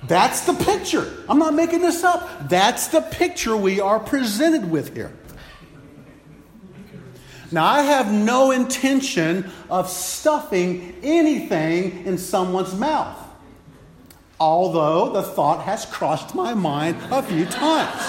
That's 0.08 0.40
the 0.40 0.54
picture. 0.54 1.24
I'm 1.28 1.38
not 1.38 1.54
making 1.54 1.82
this 1.82 2.02
up. 2.02 2.48
That's 2.48 2.88
the 2.88 3.02
picture 3.02 3.56
we 3.56 3.80
are 3.80 4.00
presented 4.00 4.70
with 4.70 4.94
here. 4.94 5.12
Now, 7.52 7.64
I 7.66 7.82
have 7.82 8.12
no 8.12 8.50
intention 8.50 9.50
of 9.70 9.88
stuffing 9.88 10.96
anything 11.02 12.04
in 12.04 12.18
someone's 12.18 12.74
mouth 12.74 13.28
although 14.40 15.10
the 15.12 15.22
thought 15.22 15.64
has 15.64 15.84
crossed 15.86 16.34
my 16.34 16.54
mind 16.54 16.96
a 17.10 17.22
few 17.22 17.44
times. 17.46 18.02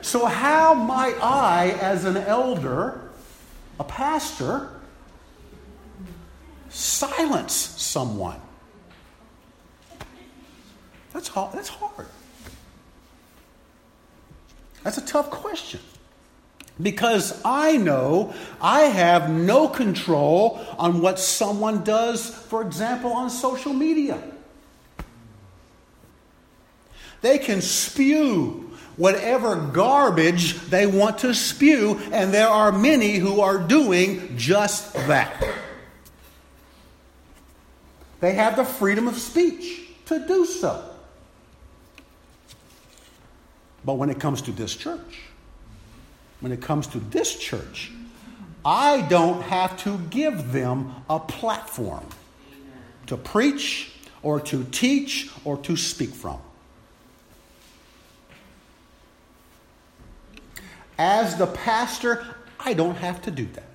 so, 0.00 0.26
how 0.26 0.74
might 0.74 1.16
I, 1.22 1.70
as 1.80 2.04
an 2.04 2.16
elder, 2.16 3.10
a 3.78 3.84
pastor, 3.84 4.70
silence 6.74 7.54
someone? 7.54 8.40
That's 11.12 11.28
hard. 11.28 11.54
That's 11.54 11.68
hard. 11.68 12.08
That's 14.82 14.98
a 14.98 15.06
tough 15.06 15.30
question. 15.30 15.80
Because 16.82 17.40
I 17.44 17.76
know 17.76 18.34
I 18.60 18.82
have 18.82 19.30
no 19.30 19.68
control 19.68 20.60
on 20.76 21.00
what 21.00 21.20
someone 21.20 21.84
does, 21.84 22.28
for 22.28 22.62
example, 22.62 23.12
on 23.12 23.30
social 23.30 23.72
media. 23.72 24.20
They 27.22 27.38
can 27.38 27.62
spew 27.62 28.72
whatever 28.96 29.56
garbage 29.56 30.54
they 30.62 30.86
want 30.86 31.18
to 31.18 31.32
spew, 31.32 32.00
and 32.12 32.34
there 32.34 32.48
are 32.48 32.72
many 32.72 33.14
who 33.14 33.40
are 33.40 33.58
doing 33.58 34.36
just 34.36 34.92
that. 34.94 35.42
They 38.24 38.32
have 38.32 38.56
the 38.56 38.64
freedom 38.64 39.06
of 39.06 39.18
speech 39.18 39.82
to 40.06 40.18
do 40.26 40.46
so. 40.46 40.82
But 43.84 43.98
when 43.98 44.08
it 44.08 44.18
comes 44.18 44.40
to 44.40 44.50
this 44.50 44.74
church, 44.74 45.20
when 46.40 46.50
it 46.50 46.62
comes 46.62 46.86
to 46.86 47.00
this 47.00 47.36
church, 47.36 47.92
I 48.64 49.02
don't 49.02 49.42
have 49.42 49.76
to 49.82 49.98
give 50.08 50.52
them 50.52 50.94
a 51.10 51.20
platform 51.20 52.06
to 53.08 53.18
preach 53.18 53.92
or 54.22 54.40
to 54.40 54.64
teach 54.72 55.30
or 55.44 55.58
to 55.58 55.76
speak 55.76 56.14
from. 56.14 56.40
As 60.96 61.36
the 61.36 61.48
pastor, 61.48 62.24
I 62.58 62.72
don't 62.72 62.96
have 62.96 63.20
to 63.20 63.30
do 63.30 63.44
that. 63.52 63.73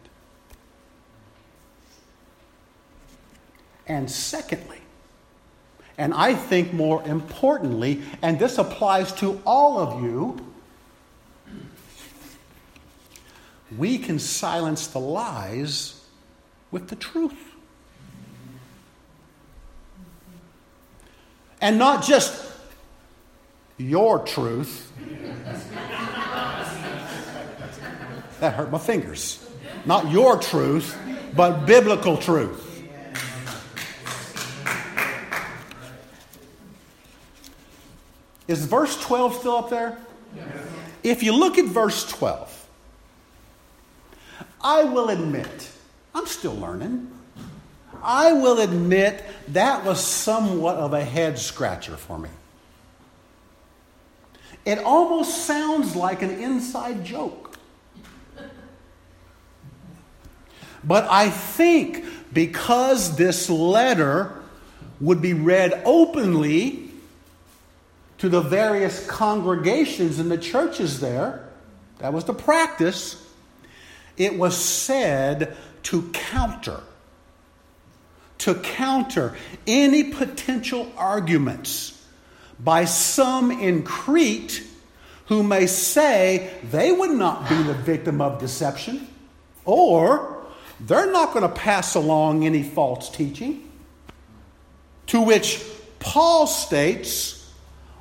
And 3.90 4.10
secondly, 4.10 4.78
and 5.98 6.14
I 6.14 6.36
think 6.36 6.72
more 6.72 7.06
importantly, 7.06 8.04
and 8.22 8.40
this 8.40 8.58
applies 8.58 9.12
to 9.14 9.42
all 9.46 9.80
of 9.80 10.02
you, 10.02 10.46
we 13.78 13.98
can 13.98 14.20
silence 14.20 14.88
the 14.88 15.00
lies 15.00 16.00
with 16.72 16.88
the 16.88 16.96
truth. 16.96 17.34
And 21.60 21.78
not 21.78 22.06
just 22.06 22.50
your 23.78 24.20
truth. 24.20 24.92
that 28.40 28.54
hurt 28.54 28.72
my 28.72 28.78
fingers. 28.78 29.46
Not 29.86 30.10
your 30.10 30.38
truth, 30.40 30.98
but 31.36 31.66
biblical 31.66 32.16
truth. 32.16 32.69
Is 38.50 38.66
verse 38.66 39.00
12 39.00 39.36
still 39.36 39.56
up 39.58 39.70
there? 39.70 39.96
If 41.04 41.22
you 41.22 41.34
look 41.34 41.60
at 41.60 41.66
verse 41.66 42.04
12, 42.10 42.68
I 44.60 44.86
will 44.86 45.10
admit, 45.10 45.70
I'm 46.16 46.26
still 46.26 46.56
learning. 46.56 47.12
I 48.02 48.34
will 48.34 48.60
admit 48.60 49.24
that 49.50 49.86
was 49.86 50.04
somewhat 50.04 50.78
of 50.78 50.94
a 50.94 51.04
head 51.06 51.38
scratcher 51.38 51.96
for 51.96 52.18
me. 52.18 52.30
It 54.66 54.80
almost 54.80 55.46
sounds 55.46 55.96
like 55.96 56.24
an 56.24 56.32
inside 56.32 57.06
joke. 57.06 57.56
But 60.84 61.06
I 61.08 61.30
think 61.30 62.04
because 62.34 63.16
this 63.16 63.48
letter 63.48 64.42
would 65.00 65.22
be 65.22 65.34
read 65.36 65.84
openly 65.86 66.89
to 68.20 68.30
the 68.30 68.42
various 68.42 69.06
congregations 69.08 70.20
in 70.20 70.30
the 70.30 70.38
churches 70.38 71.00
there, 71.00 71.50
that 72.00 72.14
was 72.14 72.26
the 72.26 72.34
practice. 72.34 73.26
It 74.18 74.38
was 74.38 74.56
said 74.58 75.58
to 75.84 76.10
counter, 76.12 76.82
to 78.40 78.56
counter 78.56 79.36
any 79.66 80.12
potential 80.12 80.92
arguments 80.98 82.06
by 82.60 82.86
some 82.86 83.52
in 83.52 83.84
Crete 83.84 84.66
who 85.28 85.44
may 85.44 85.66
say 85.66 86.52
they 86.72 86.92
would 86.92 87.12
not 87.12 87.48
be 87.48 87.62
the 87.64 87.74
victim 87.74 88.20
of 88.20 88.40
deception 88.40 89.08
or 89.64 90.44
they're 90.82 91.12
not 91.12 91.34
going 91.34 91.44
to 91.44 91.56
pass 91.56 91.96
along 91.96 92.46
any 92.46 92.64
false 92.64 93.10
teaching. 93.10 93.70
To 95.08 95.22
which 95.22 95.64
Paul 96.00 96.48
states, 96.48 97.39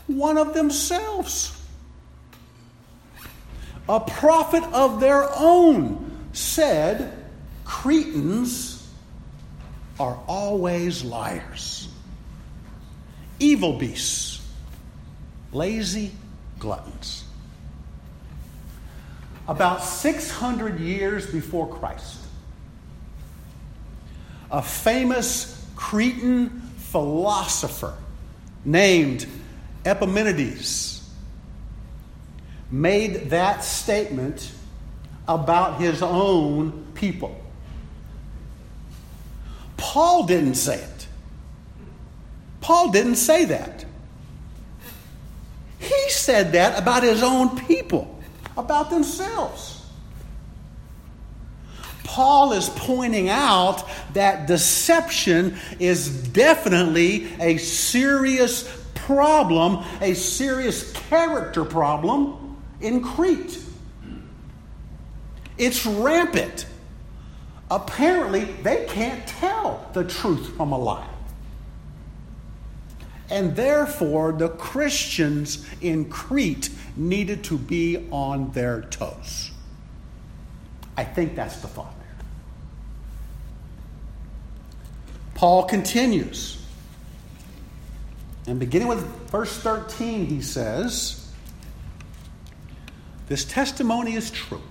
one 0.09 0.38
of 0.38 0.55
themselves, 0.55 1.55
a 3.88 4.01
prophet 4.01 4.64
of 4.73 5.01
their 5.01 5.29
own 5.37 6.29
said 6.33 7.14
Cretans 7.64 8.87
are 10.01 10.18
always 10.27 11.05
liars, 11.05 11.88
evil 13.38 13.79
beasts, 13.79 14.44
lazy 15.53 16.12
gluttons. 16.59 17.25
About 19.47 19.83
600 19.83 20.81
years 20.81 21.27
before 21.27 21.68
Christ, 21.68 22.18
a 24.51 24.62
famous 24.62 25.66
Cretan 25.75 26.49
philosopher 26.77 27.94
named 28.64 29.27
Epimenides 29.88 31.09
made 32.70 33.31
that 33.31 33.64
statement 33.64 34.53
about 35.27 35.81
his 35.81 36.03
own 36.03 36.87
people. 36.94 37.40
Paul 39.79 40.27
didn't 40.27 40.57
say 40.57 40.77
it. 40.79 41.07
Paul 42.61 42.90
didn't 42.90 43.16
say 43.16 43.46
that. 43.46 43.87
He 45.79 46.11
said 46.11 46.53
that 46.53 46.79
about 46.79 47.03
his 47.03 47.22
own 47.22 47.59
people, 47.59 48.20
about 48.57 48.90
themselves. 48.90 49.79
Paul 52.05 52.53
is 52.53 52.68
pointing 52.70 53.29
out 53.29 53.85
that 54.14 54.46
deception 54.48 55.57
is 55.79 56.09
definitely 56.29 57.29
a 57.38 57.59
serious 57.59 58.66
problem, 59.09 59.83
a 60.03 60.12
serious 60.12 60.92
character 60.92 61.64
problem 61.64 62.59
in 62.83 63.03
Crete. 63.03 63.59
It's 65.57 65.87
rampant. 65.87 66.66
Apparently, 67.71 68.44
they 68.44 68.85
can't 68.85 69.27
tell 69.27 69.88
the 69.94 70.05
truth 70.05 70.55
from 70.59 70.73
a 70.73 70.79
lie. 70.79 71.09
And 73.31 73.57
therefore, 73.57 74.33
the 74.33 74.51
Christians 74.51 75.66
in 75.81 76.11
Crete 76.11 76.68
needed 76.94 77.44
to 77.44 77.57
be 77.57 78.07
on 78.11 78.51
their 78.53 78.83
toes. 78.83 79.51
I 80.99 81.05
think 81.05 81.35
that's 81.35 81.62
the 81.62 81.68
thought. 81.68 81.94
Paul 85.35 85.64
continues. 85.64 86.58
And 88.48 88.58
beginning 88.58 88.88
with 88.88 89.04
verse 89.28 89.54
13, 89.58 90.24
he 90.24 90.40
says, 90.40 91.30
This 93.28 93.44
testimony 93.44 94.14
is 94.14 94.30
true. 94.30 94.62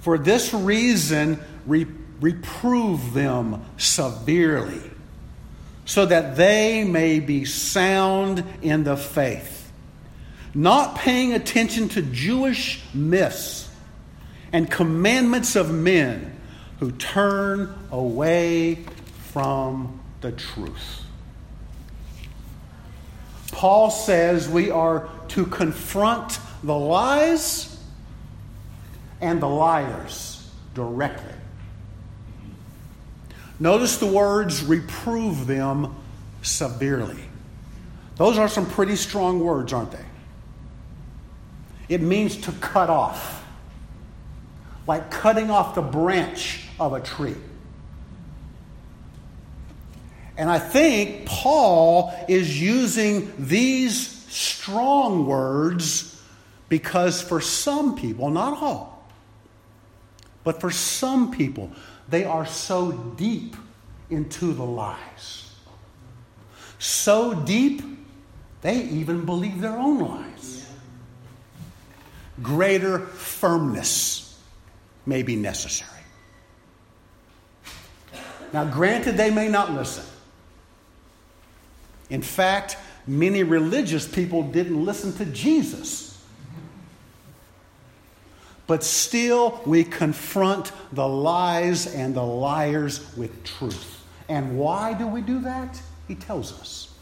For 0.00 0.18
this 0.18 0.52
reason, 0.52 1.38
re- 1.66 1.86
reprove 2.20 3.14
them 3.14 3.64
severely, 3.76 4.82
so 5.84 6.06
that 6.06 6.36
they 6.36 6.82
may 6.82 7.20
be 7.20 7.44
sound 7.44 8.42
in 8.62 8.82
the 8.82 8.96
faith, 8.96 9.70
not 10.52 10.96
paying 10.96 11.34
attention 11.34 11.88
to 11.90 12.02
Jewish 12.02 12.82
myths 12.92 13.70
and 14.52 14.68
commandments 14.68 15.54
of 15.54 15.72
men 15.72 16.36
who 16.80 16.90
turn 16.90 17.72
away 17.92 18.84
from 19.32 20.00
the 20.20 20.32
truth. 20.32 21.04
Paul 23.50 23.90
says 23.90 24.48
we 24.48 24.70
are 24.70 25.08
to 25.28 25.46
confront 25.46 26.38
the 26.62 26.76
lies 26.76 27.78
and 29.20 29.40
the 29.40 29.48
liars 29.48 30.50
directly. 30.74 31.34
Notice 33.58 33.98
the 33.98 34.06
words 34.06 34.64
reprove 34.64 35.46
them 35.46 35.94
severely. 36.42 37.20
Those 38.16 38.38
are 38.38 38.48
some 38.48 38.66
pretty 38.66 38.96
strong 38.96 39.40
words, 39.40 39.72
aren't 39.72 39.92
they? 39.92 40.04
It 41.88 42.00
means 42.00 42.36
to 42.38 42.52
cut 42.52 42.88
off, 42.88 43.44
like 44.86 45.10
cutting 45.10 45.50
off 45.50 45.74
the 45.74 45.82
branch 45.82 46.68
of 46.78 46.92
a 46.92 47.00
tree. 47.00 47.36
And 50.40 50.48
I 50.48 50.58
think 50.58 51.26
Paul 51.26 52.14
is 52.26 52.58
using 52.58 53.30
these 53.38 54.08
strong 54.32 55.26
words 55.26 56.18
because 56.70 57.20
for 57.20 57.42
some 57.42 57.94
people, 57.94 58.30
not 58.30 58.62
all, 58.62 59.06
but 60.42 60.58
for 60.58 60.70
some 60.70 61.30
people, 61.30 61.70
they 62.08 62.24
are 62.24 62.46
so 62.46 62.90
deep 62.90 63.54
into 64.08 64.54
the 64.54 64.64
lies. 64.64 65.52
So 66.78 67.34
deep, 67.34 67.82
they 68.62 68.84
even 68.84 69.26
believe 69.26 69.60
their 69.60 69.76
own 69.76 69.98
lies. 69.98 70.66
Greater 72.40 73.00
firmness 73.00 74.40
may 75.04 75.22
be 75.22 75.36
necessary. 75.36 75.90
Now, 78.54 78.64
granted, 78.64 79.18
they 79.18 79.30
may 79.30 79.46
not 79.46 79.74
listen. 79.74 80.04
In 82.10 82.22
fact, 82.22 82.76
many 83.06 83.42
religious 83.42 84.06
people 84.06 84.42
didn't 84.42 84.84
listen 84.84 85.12
to 85.14 85.24
Jesus. 85.24 86.10
But 88.66 88.84
still, 88.84 89.60
we 89.66 89.82
confront 89.82 90.70
the 90.92 91.08
lies 91.08 91.92
and 91.92 92.14
the 92.14 92.22
liars 92.22 93.16
with 93.16 93.42
truth. 93.42 94.04
And 94.28 94.58
why 94.58 94.94
do 94.94 95.06
we 95.08 95.22
do 95.22 95.40
that? 95.40 95.80
He 96.06 96.14
tells 96.14 96.52
us. 96.60 96.94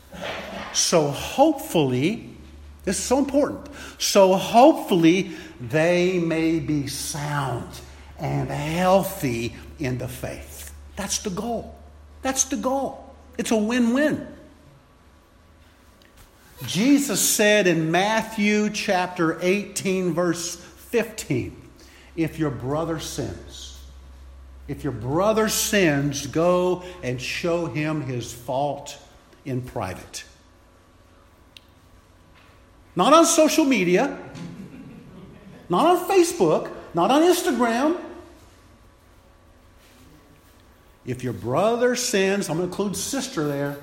So, 0.72 1.08
hopefully, 1.10 2.30
this 2.84 2.98
is 2.98 3.04
so 3.04 3.18
important. 3.18 3.68
So, 3.98 4.34
hopefully, 4.34 5.32
they 5.60 6.18
may 6.18 6.58
be 6.58 6.86
sound 6.86 7.68
and 8.18 8.48
healthy 8.50 9.54
in 9.78 9.98
the 9.98 10.08
faith. 10.08 10.72
That's 10.96 11.18
the 11.18 11.30
goal. 11.30 11.76
That's 12.22 12.44
the 12.44 12.56
goal. 12.56 13.14
It's 13.36 13.50
a 13.50 13.56
win 13.56 13.92
win. 13.92 14.26
Jesus 16.66 17.20
said 17.20 17.66
in 17.66 17.90
Matthew 17.90 18.70
chapter 18.70 19.38
18, 19.40 20.12
verse 20.12 20.56
15, 20.56 21.56
if 22.16 22.38
your 22.38 22.50
brother 22.50 22.98
sins, 22.98 23.80
if 24.66 24.82
your 24.82 24.92
brother 24.92 25.48
sins, 25.48 26.26
go 26.26 26.82
and 27.02 27.20
show 27.20 27.66
him 27.66 28.02
his 28.02 28.32
fault 28.32 28.98
in 29.44 29.62
private. 29.62 30.24
Not 32.96 33.12
on 33.12 33.24
social 33.24 33.64
media, 33.64 34.18
not 35.68 35.86
on 35.86 36.08
Facebook, 36.08 36.72
not 36.92 37.10
on 37.12 37.22
Instagram. 37.22 38.00
If 41.06 41.22
your 41.22 41.32
brother 41.32 41.94
sins, 41.94 42.50
I'm 42.50 42.56
going 42.56 42.68
to 42.68 42.72
include 42.72 42.96
sister 42.96 43.46
there. 43.46 43.78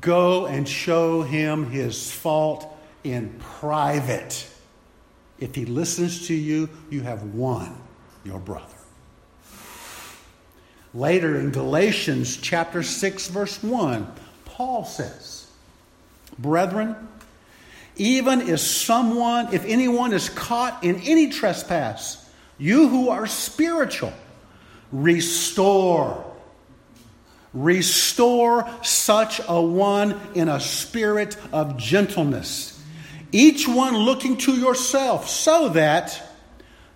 Go 0.00 0.46
and 0.46 0.68
show 0.68 1.22
him 1.22 1.70
his 1.70 2.10
fault 2.10 2.76
in 3.04 3.34
private. 3.38 4.46
If 5.38 5.54
he 5.54 5.64
listens 5.64 6.26
to 6.28 6.34
you, 6.34 6.68
you 6.90 7.02
have 7.02 7.22
won 7.34 7.76
your 8.24 8.38
brother. 8.38 8.64
Later 10.94 11.38
in 11.38 11.50
Galatians 11.50 12.36
chapter 12.36 12.82
6 12.82 13.28
verse 13.28 13.62
1, 13.62 14.10
Paul 14.44 14.84
says, 14.84 15.46
"Brethren, 16.38 16.96
even 17.96 18.42
if 18.42 18.60
someone, 18.60 19.52
if 19.52 19.64
anyone 19.64 20.12
is 20.12 20.28
caught 20.30 20.82
in 20.82 20.96
any 21.02 21.28
trespass, 21.28 22.24
you 22.58 22.88
who 22.88 23.08
are 23.10 23.26
spiritual, 23.26 24.12
restore 24.90 26.24
Restore 27.56 28.68
such 28.82 29.40
a 29.48 29.62
one 29.62 30.20
in 30.34 30.50
a 30.50 30.60
spirit 30.60 31.38
of 31.52 31.78
gentleness, 31.78 32.78
each 33.32 33.66
one 33.66 33.96
looking 33.96 34.36
to 34.36 34.52
yourself, 34.52 35.26
so 35.26 35.70
that 35.70 36.22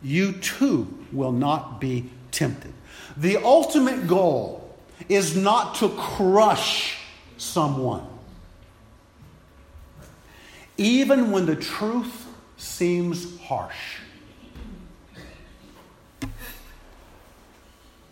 you 0.03 0.33
too 0.33 0.87
will 1.12 1.33
not 1.33 1.81
be 1.81 2.11
tempted. 2.31 2.75
The 3.16 3.38
ultimate 3.38 4.07
goal 4.07 4.79
is 5.09 5.35
not 5.35 5.77
to 5.77 5.88
crush 5.88 6.99
someone, 7.38 8.07
even 10.77 11.31
when 11.31 11.46
the 11.46 11.57
truth 11.57 12.27
seems 12.59 13.40
harsh. 13.40 14.00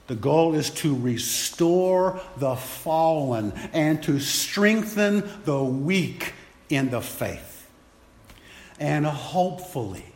The 0.08 0.16
goal 0.16 0.54
is 0.54 0.70
to 0.70 0.96
restore 0.96 2.18
the 2.38 2.56
fallen 2.56 3.52
and 3.72 4.02
to 4.04 4.18
strengthen 4.18 5.28
the 5.44 5.62
weak 5.62 6.32
in 6.70 6.90
the 6.90 7.02
faith. 7.02 7.68
And 8.80 9.04
hopefully, 9.04 10.06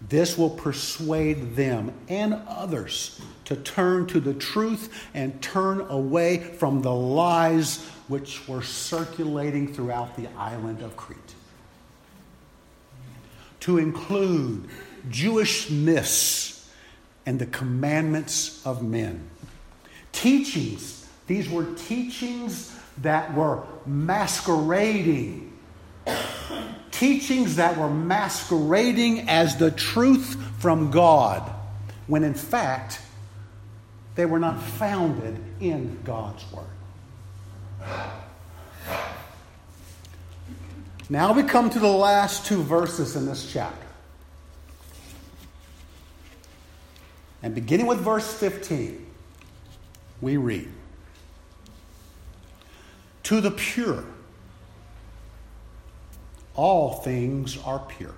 this 0.00 0.38
will 0.38 0.50
persuade 0.50 1.56
them 1.56 1.92
and 2.08 2.34
others 2.46 3.20
to 3.46 3.56
turn 3.56 4.06
to 4.08 4.20
the 4.20 4.34
truth 4.34 5.08
and 5.12 5.42
turn 5.42 5.80
away 5.80 6.38
from 6.38 6.82
the 6.82 6.94
lies 6.94 7.84
which 8.06 8.46
were 8.46 8.62
circulating 8.62 9.74
throughout 9.74 10.16
the 10.16 10.28
island 10.36 10.82
of 10.82 10.96
Crete. 10.96 11.34
To 13.60 13.78
include 13.78 14.68
Jewish 15.10 15.68
myths 15.68 16.57
and 17.28 17.38
the 17.38 17.46
commandments 17.46 18.64
of 18.64 18.82
men. 18.82 19.28
Teachings, 20.12 21.06
these 21.26 21.46
were 21.46 21.66
teachings 21.74 22.74
that 23.02 23.34
were 23.34 23.64
masquerading. 23.84 25.52
teachings 26.90 27.56
that 27.56 27.76
were 27.76 27.90
masquerading 27.90 29.28
as 29.28 29.58
the 29.58 29.70
truth 29.70 30.42
from 30.58 30.90
God, 30.90 31.42
when 32.06 32.24
in 32.24 32.32
fact 32.32 32.98
they 34.14 34.24
were 34.24 34.38
not 34.38 34.62
founded 34.62 35.38
in 35.60 36.00
God's 36.04 36.42
Word. 36.50 36.64
Now 41.10 41.34
we 41.34 41.42
come 41.42 41.68
to 41.68 41.78
the 41.78 41.88
last 41.88 42.46
two 42.46 42.62
verses 42.62 43.16
in 43.16 43.26
this 43.26 43.52
chapter. 43.52 43.87
And 47.42 47.54
beginning 47.54 47.86
with 47.86 47.98
verse 47.98 48.32
15, 48.34 49.06
we 50.20 50.36
read 50.36 50.68
To 53.24 53.40
the 53.40 53.50
pure, 53.50 54.04
all 56.54 56.94
things 56.94 57.56
are 57.64 57.78
pure. 57.78 58.14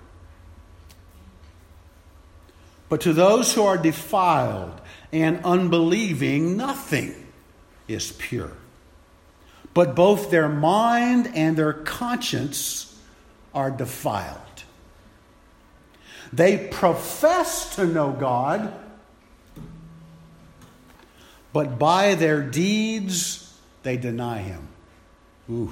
But 2.89 3.01
to 3.01 3.13
those 3.13 3.53
who 3.53 3.63
are 3.63 3.77
defiled 3.77 4.81
and 5.13 5.39
unbelieving, 5.45 6.57
nothing 6.57 7.27
is 7.87 8.11
pure. 8.11 8.51
But 9.73 9.95
both 9.95 10.29
their 10.29 10.49
mind 10.49 11.31
and 11.33 11.55
their 11.55 11.71
conscience 11.71 12.99
are 13.53 13.71
defiled. 13.71 14.37
They 16.33 16.67
profess 16.69 17.75
to 17.75 17.85
know 17.85 18.11
God, 18.11 18.73
but 21.53 21.77
by 21.77 22.15
their 22.15 22.41
deeds 22.41 23.57
they 23.83 23.97
deny 23.97 24.39
Him. 24.39 24.67
Ooh. 25.49 25.71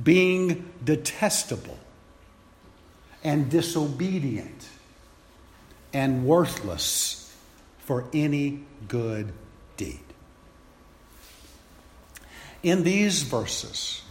Being 0.00 0.70
detestable 0.82 1.78
and 3.24 3.50
disobedient 3.50 4.68
and 5.92 6.24
worthless 6.24 7.34
for 7.78 8.06
any 8.12 8.64
good 8.88 9.32
deed. 9.76 10.00
In 12.62 12.84
these 12.84 13.22
verses, 13.22 14.02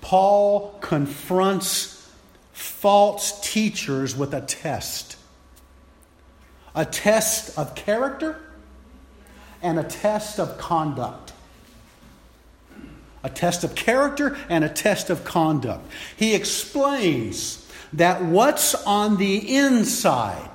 Paul 0.00 0.76
confronts 0.80 2.10
false 2.52 3.38
teachers 3.52 4.16
with 4.16 4.32
a 4.32 4.40
test 4.40 5.16
a 6.74 6.84
test 6.84 7.58
of 7.58 7.74
character 7.74 8.40
and 9.62 9.78
a 9.78 9.84
test 9.84 10.38
of 10.38 10.58
conduct. 10.58 11.32
A 13.22 13.28
test 13.28 13.64
of 13.64 13.74
character 13.74 14.36
and 14.48 14.64
a 14.64 14.68
test 14.68 15.10
of 15.10 15.24
conduct. 15.24 15.86
He 16.16 16.34
explains 16.34 17.68
that 17.92 18.22
what's 18.22 18.74
on 18.86 19.18
the 19.18 19.56
inside, 19.56 20.48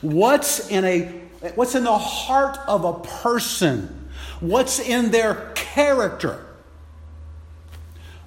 what's 0.00 0.68
in 0.68 0.84
a 0.84 1.24
what's 1.56 1.74
in 1.74 1.84
the 1.84 1.98
heart 1.98 2.58
of 2.66 2.84
a 2.84 2.94
person, 3.00 4.08
what's 4.40 4.78
in 4.78 5.10
their 5.10 5.52
character 5.54 6.44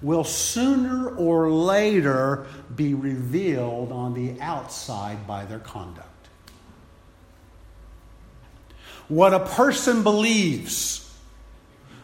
will 0.02 0.24
sooner 0.24 1.16
or 1.16 1.50
later 1.52 2.46
be 2.76 2.94
revealed 2.94 3.92
on 3.92 4.14
the 4.14 4.40
outside 4.42 5.26
by 5.26 5.46
their 5.46 5.60
conduct. 5.60 6.08
What 9.08 9.34
a 9.34 9.40
person 9.40 10.04
believes, 10.04 11.10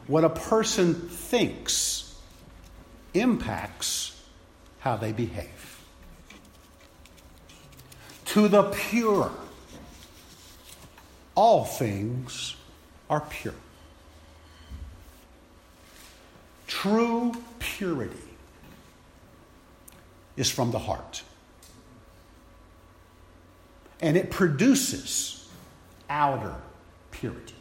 what 0.07 0.23
a 0.23 0.29
person 0.29 0.93
thinks, 0.93 2.15
impacts 3.13 4.21
how 4.79 4.95
they 4.95 5.11
behave. 5.11 5.81
To 8.25 8.47
the 8.47 8.63
pure, 8.63 9.31
all 11.35 11.65
things 11.65 12.55
are 13.09 13.21
pure. 13.21 13.53
True 16.67 17.33
purity 17.59 18.17
is 20.35 20.49
from 20.49 20.71
the 20.71 20.79
heart. 20.79 21.23
And 24.01 24.17
it 24.17 24.31
produces 24.31 25.47
outer 26.09 26.55
purity. 27.23 27.55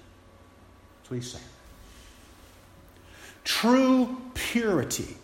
That's 0.98 1.10
what 1.10 1.14
he's 1.18 1.30
saying. 1.30 1.44
True 3.44 4.20
purity 4.34 5.16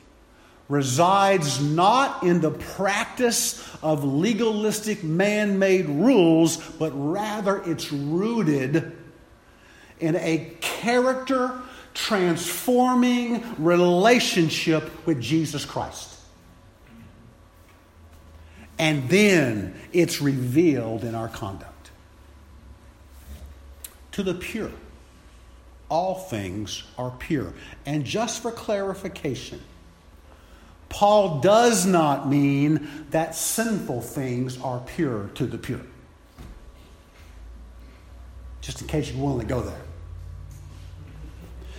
resides 0.69 1.61
not 1.61 2.23
in 2.23 2.41
the 2.41 2.53
practice 2.53 3.69
of 3.83 4.05
legalistic 4.05 5.03
man 5.03 5.59
made 5.59 5.89
rules, 5.89 6.57
but 6.57 6.93
rather 6.95 7.61
it's 7.65 7.91
rooted 7.91 8.97
in 9.99 10.15
a 10.15 10.55
character 10.61 11.61
transforming 11.93 13.43
relationship 13.59 15.05
with 15.05 15.21
Jesus 15.21 15.65
Christ. 15.65 16.15
And 18.79 19.09
then 19.09 19.75
it's 19.93 20.23
revealed 20.23 21.03
in 21.03 21.17
our 21.17 21.27
conduct. 21.27 21.78
To 24.19 24.25
the 24.25 24.35
pure, 24.35 24.73
all 25.89 26.17
things 26.17 26.83
are 26.99 27.13
pure. 27.21 27.53
And 27.87 28.05
just 28.05 28.43
for 28.43 28.51
clarification, 28.51 29.61
Paul 30.89 31.39
does 31.39 31.87
not 31.87 32.29
mean 32.29 32.89
that 33.11 33.37
sinful 33.37 34.01
things 34.01 34.61
are 34.61 34.81
pure 34.81 35.31
to 35.37 35.47
the 35.47 35.57
pure. 35.57 35.83
Just 38.61 38.83
in 38.83 38.89
case 38.89 39.13
you're 39.13 39.23
willing 39.23 39.39
to 39.39 39.47
go 39.47 39.61
there. 39.61 39.83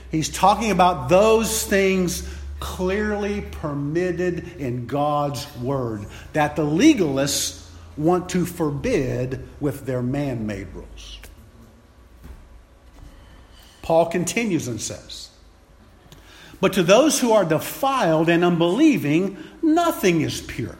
He's 0.09 0.29
talking 0.29 0.71
about 0.71 1.09
those 1.09 1.65
things 1.65 2.25
clearly 2.61 3.41
permitted 3.51 4.61
in 4.61 4.87
God's 4.87 5.45
word 5.57 6.05
that 6.31 6.55
the 6.55 6.65
legalists 6.65 7.67
want 7.97 8.29
to 8.29 8.45
forbid 8.45 9.45
with 9.59 9.85
their 9.85 10.01
man 10.01 10.47
made 10.47 10.69
rules. 10.73 11.19
Paul 13.89 14.05
continues 14.05 14.67
and 14.67 14.79
says, 14.79 15.31
But 16.61 16.73
to 16.73 16.83
those 16.83 17.19
who 17.19 17.31
are 17.31 17.43
defiled 17.43 18.29
and 18.29 18.45
unbelieving, 18.45 19.35
nothing 19.63 20.21
is 20.21 20.41
pure 20.41 20.77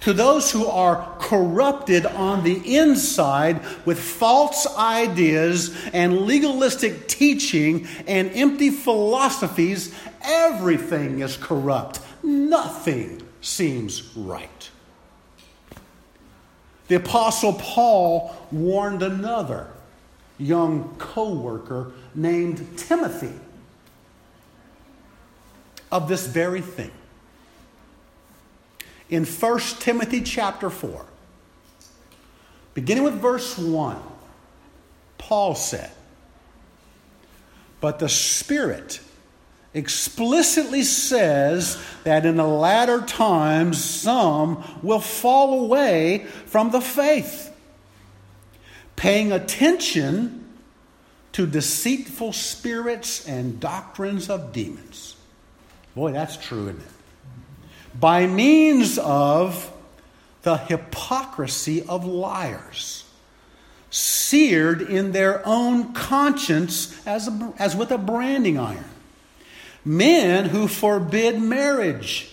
to 0.00 0.12
those 0.12 0.50
who 0.50 0.66
are 0.66 1.16
corrupted 1.20 2.06
on 2.06 2.42
the 2.42 2.76
inside 2.76 3.60
with 3.84 4.00
false 4.00 4.66
ideas 4.76 5.72
and 5.92 6.22
legalistic 6.22 7.06
teaching 7.06 7.86
and 8.08 8.32
empty 8.32 8.70
philosophies, 8.70 9.94
everything 10.22 11.20
is 11.20 11.36
corrupt. 11.36 12.00
Nothing 12.24 13.22
seems 13.42 14.16
right. 14.16 14.70
The 16.88 16.96
Apostle 16.96 17.52
Paul 17.52 18.34
warned 18.50 19.04
another 19.04 19.68
young 20.38 20.94
co 20.98 21.34
worker 21.34 21.92
named 22.14 22.78
Timothy 22.78 23.32
of 25.90 26.08
this 26.08 26.26
very 26.26 26.60
thing 26.60 26.90
in 29.10 29.24
1 29.24 29.58
Timothy 29.80 30.20
chapter 30.20 30.70
4. 30.70 31.06
Beginning 32.74 33.04
with 33.04 33.14
verse 33.14 33.58
1, 33.58 33.96
Paul 35.16 35.54
said, 35.54 35.90
But 37.80 37.98
the 37.98 38.08
Spirit 38.08 39.00
explicitly 39.74 40.82
says 40.82 41.82
that 42.04 42.24
in 42.24 42.36
the 42.36 42.46
latter 42.46 43.00
times 43.02 43.82
some 43.82 44.62
will 44.82 45.00
fall 45.00 45.64
away 45.64 46.26
from 46.46 46.70
the 46.70 46.80
faith, 46.80 47.47
paying 48.98 49.32
attention 49.32 50.44
to 51.32 51.46
deceitful 51.46 52.32
spirits 52.34 53.26
and 53.26 53.58
doctrines 53.58 54.28
of 54.28 54.52
demons. 54.52 55.16
Boy, 55.94 56.12
that's 56.12 56.36
true, 56.36 56.68
isn't 56.68 56.80
it? 56.80 56.92
by 57.98 58.26
means 58.26 58.98
of 58.98 59.72
the 60.42 60.56
hypocrisy 60.56 61.82
of 61.82 62.04
liars, 62.04 63.04
seared 63.90 64.82
in 64.82 65.12
their 65.12 65.46
own 65.46 65.92
conscience 65.92 66.94
as, 67.06 67.28
a, 67.28 67.52
as 67.58 67.74
with 67.74 67.90
a 67.90 67.98
branding 67.98 68.58
iron. 68.58 68.84
Men 69.84 70.46
who 70.46 70.68
forbid 70.68 71.40
marriage 71.40 72.30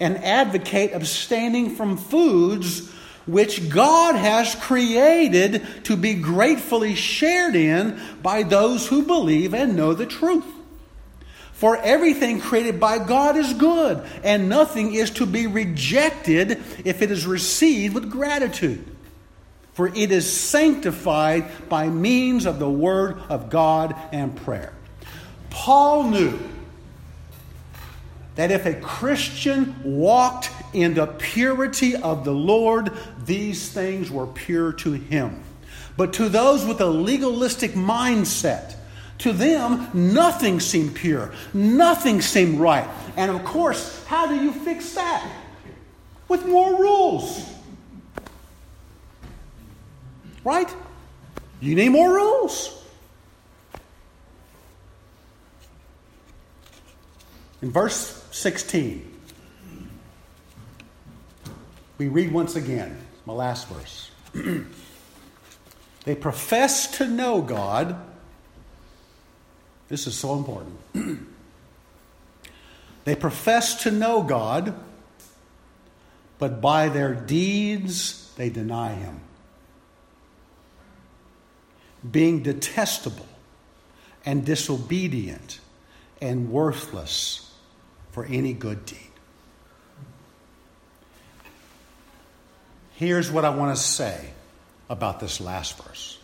and 0.00 0.16
advocate 0.18 0.92
abstaining 0.92 1.76
from 1.76 1.96
foods 1.96 2.92
which 3.26 3.68
God 3.68 4.14
has 4.14 4.54
created 4.54 5.66
to 5.84 5.96
be 5.96 6.14
gratefully 6.14 6.94
shared 6.94 7.56
in 7.56 8.00
by 8.22 8.44
those 8.44 8.86
who 8.86 9.02
believe 9.02 9.52
and 9.52 9.76
know 9.76 9.94
the 9.94 10.06
truth. 10.06 10.44
For 11.52 11.76
everything 11.78 12.40
created 12.40 12.78
by 12.78 12.98
God 12.98 13.36
is 13.36 13.54
good, 13.54 14.06
and 14.22 14.48
nothing 14.48 14.94
is 14.94 15.10
to 15.12 15.26
be 15.26 15.46
rejected 15.46 16.62
if 16.84 17.00
it 17.00 17.10
is 17.10 17.26
received 17.26 17.94
with 17.94 18.10
gratitude. 18.10 18.84
For 19.72 19.88
it 19.88 20.12
is 20.12 20.30
sanctified 20.30 21.50
by 21.68 21.88
means 21.88 22.46
of 22.46 22.58
the 22.58 22.70
Word 22.70 23.18
of 23.28 23.50
God 23.50 23.96
and 24.12 24.36
prayer. 24.36 24.72
Paul 25.50 26.10
knew 26.10 26.38
that 28.36 28.50
if 28.50 28.66
a 28.66 28.74
Christian 28.74 29.74
walked 29.82 30.50
in 30.72 30.94
the 30.94 31.06
purity 31.06 31.96
of 31.96 32.24
the 32.24 32.32
Lord, 32.32 32.92
these 33.24 33.68
things 33.68 34.10
were 34.10 34.26
pure 34.26 34.72
to 34.74 34.92
him. 34.92 35.42
But 35.96 36.12
to 36.14 36.28
those 36.28 36.64
with 36.64 36.80
a 36.80 36.86
legalistic 36.86 37.72
mindset, 37.72 38.76
to 39.18 39.32
them, 39.32 39.88
nothing 39.94 40.60
seemed 40.60 40.94
pure, 40.94 41.32
nothing 41.54 42.20
seemed 42.20 42.60
right. 42.60 42.88
And 43.16 43.30
of 43.30 43.44
course, 43.44 44.04
how 44.06 44.26
do 44.26 44.34
you 44.34 44.52
fix 44.52 44.94
that? 44.94 45.26
With 46.28 46.44
more 46.46 46.78
rules. 46.78 47.50
Right? 50.44 50.72
You 51.60 51.74
need 51.74 51.88
more 51.88 52.12
rules. 52.14 52.72
In 57.62 57.72
verse 57.72 58.22
16, 58.32 59.05
we 61.98 62.08
read 62.08 62.32
once 62.32 62.56
again, 62.56 62.98
my 63.24 63.32
last 63.32 63.68
verse. 63.68 64.10
they 66.04 66.14
profess 66.14 66.98
to 66.98 67.06
know 67.06 67.40
God. 67.40 67.96
This 69.88 70.06
is 70.06 70.14
so 70.14 70.34
important. 70.34 70.76
they 73.04 73.14
profess 73.14 73.82
to 73.84 73.90
know 73.90 74.22
God, 74.22 74.74
but 76.38 76.60
by 76.60 76.88
their 76.88 77.14
deeds 77.14 78.32
they 78.36 78.50
deny 78.50 78.92
Him. 78.92 79.20
Being 82.08 82.42
detestable 82.42 83.26
and 84.24 84.44
disobedient 84.44 85.60
and 86.20 86.50
worthless 86.50 87.54
for 88.12 88.26
any 88.26 88.52
good 88.52 88.84
deed. 88.84 89.05
Here's 92.96 93.30
what 93.30 93.44
I 93.44 93.50
want 93.50 93.76
to 93.76 93.82
say 93.82 94.18
about 94.88 95.20
this 95.20 95.38
last 95.38 95.76
verse. 95.82 96.18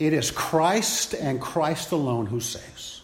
It 0.00 0.12
is 0.12 0.32
Christ 0.32 1.14
and 1.14 1.40
Christ 1.40 1.92
alone 1.92 2.26
who 2.26 2.40
saves. 2.40 3.02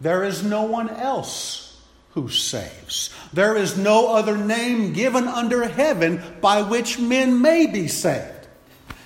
There 0.00 0.24
is 0.24 0.42
no 0.42 0.62
one 0.62 0.88
else 0.88 1.78
who 2.12 2.30
saves. 2.30 3.14
There 3.34 3.54
is 3.54 3.76
no 3.76 4.14
other 4.14 4.36
name 4.36 4.94
given 4.94 5.28
under 5.28 5.68
heaven 5.68 6.22
by 6.40 6.62
which 6.62 6.98
men 6.98 7.42
may 7.42 7.66
be 7.66 7.86
saved. 7.86 8.39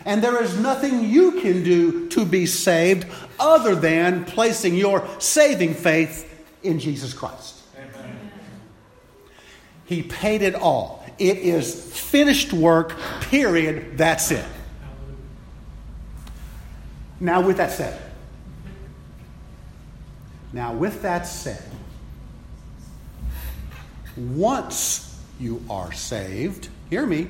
And 0.05 0.22
there 0.22 0.42
is 0.42 0.59
nothing 0.59 1.09
you 1.09 1.40
can 1.40 1.62
do 1.62 2.09
to 2.11 2.24
be 2.24 2.46
saved 2.46 3.07
other 3.38 3.74
than 3.74 4.24
placing 4.24 4.74
your 4.74 5.07
saving 5.18 5.74
faith 5.74 6.30
in 6.62 6.78
Jesus 6.78 7.14
Christ. 7.14 7.62
Amen. 7.76 8.30
He 9.86 10.02
paid 10.02 10.42
it 10.42 10.55
all. 10.55 11.05
It 11.18 11.38
is 11.38 11.92
finished 11.98 12.52
work, 12.52 12.94
period. 13.22 13.96
That's 13.96 14.30
it. 14.30 14.44
Now, 17.20 17.40
with 17.40 17.57
that 17.59 17.72
said, 17.72 18.00
now, 20.52 20.72
with 20.72 21.02
that 21.02 21.26
said, 21.26 21.62
once 24.16 25.20
you 25.40 25.64
are 25.68 25.92
saved, 25.92 26.68
hear 26.90 27.05
me, 27.07 27.26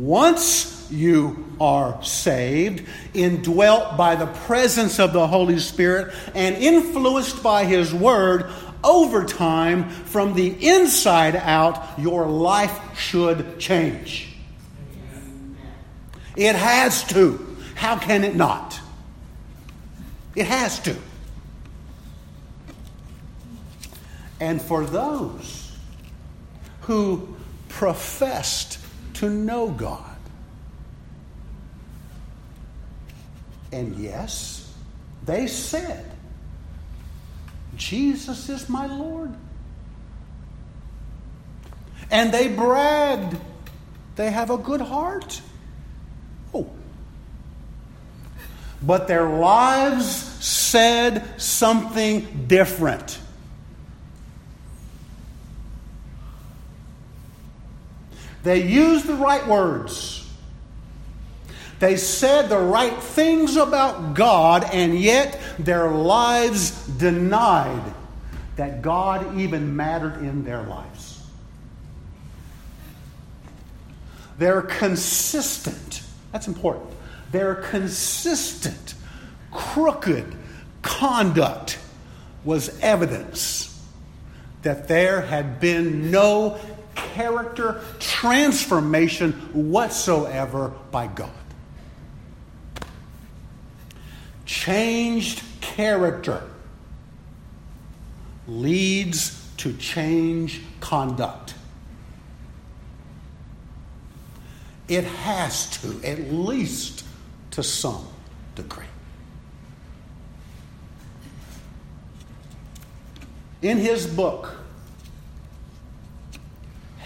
once 0.00 0.88
you 0.90 1.44
are 1.60 2.02
saved, 2.02 2.86
indwelt 3.14 3.96
by 3.96 4.16
the 4.16 4.26
presence 4.26 4.98
of 4.98 5.12
the 5.12 5.26
Holy 5.26 5.58
Spirit, 5.58 6.14
and 6.34 6.56
influenced 6.56 7.42
by 7.42 7.64
His 7.64 7.92
Word, 7.92 8.50
over 8.82 9.24
time, 9.24 9.90
from 9.90 10.34
the 10.34 10.48
inside 10.66 11.36
out, 11.36 11.98
your 11.98 12.26
life 12.26 12.98
should 12.98 13.58
change. 13.58 14.34
It 16.34 16.54
has 16.54 17.04
to. 17.08 17.56
How 17.74 17.98
can 17.98 18.24
it 18.24 18.34
not? 18.34 18.80
It 20.34 20.46
has 20.46 20.80
to. 20.80 20.96
And 24.40 24.62
for 24.62 24.86
those 24.86 25.76
who 26.82 27.36
professed 27.68 28.79
to 29.20 29.28
know 29.28 29.68
God, 29.68 30.16
and 33.70 33.94
yes, 33.96 34.72
they 35.26 35.46
said, 35.46 36.10
Jesus 37.76 38.48
is 38.48 38.66
my 38.70 38.86
Lord. 38.86 39.34
And 42.10 42.32
they 42.32 42.48
bragged, 42.48 43.36
they 44.16 44.30
have 44.30 44.48
a 44.48 44.56
good 44.56 44.80
heart. 44.80 45.42
Oh. 46.54 46.70
But 48.82 49.06
their 49.06 49.28
lives 49.28 50.06
said 50.06 51.38
something 51.38 52.46
different. 52.48 53.18
They 58.42 58.66
used 58.66 59.06
the 59.06 59.14
right 59.14 59.46
words. 59.46 60.28
They 61.78 61.96
said 61.96 62.48
the 62.48 62.58
right 62.58 62.96
things 63.02 63.56
about 63.56 64.14
God, 64.14 64.64
and 64.70 64.98
yet 64.98 65.40
their 65.58 65.90
lives 65.90 66.86
denied 66.86 67.94
that 68.56 68.82
God 68.82 69.38
even 69.38 69.76
mattered 69.76 70.18
in 70.18 70.44
their 70.44 70.62
lives. 70.62 71.22
They're 74.36 74.62
consistent. 74.62 76.02
That's 76.32 76.48
important. 76.48 76.90
Their 77.32 77.54
consistent, 77.54 78.94
crooked 79.50 80.34
conduct 80.82 81.78
was 82.44 82.78
evidence 82.80 83.66
that 84.62 84.88
there 84.88 85.22
had 85.22 85.60
been 85.60 86.10
no 86.10 86.58
character 87.14 87.82
transformation 87.98 89.32
whatsoever 89.52 90.72
by 90.90 91.06
God. 91.06 91.30
Changed 94.44 95.42
character 95.60 96.42
leads 98.48 99.48
to 99.58 99.72
change 99.74 100.62
conduct. 100.80 101.54
It 104.88 105.04
has 105.04 105.70
to, 105.80 106.00
at 106.04 106.32
least 106.32 107.04
to 107.52 107.62
some 107.62 108.04
degree. 108.56 108.84
In 113.62 113.78
his 113.78 114.06
book, 114.06 114.59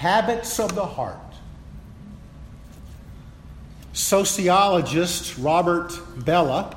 habits 0.05 0.61
of 0.61 0.75
the 0.75 0.85
heart. 0.85 1.17
Sociologist 3.95 5.39
Robert 5.39 5.93
Bellah 6.19 6.77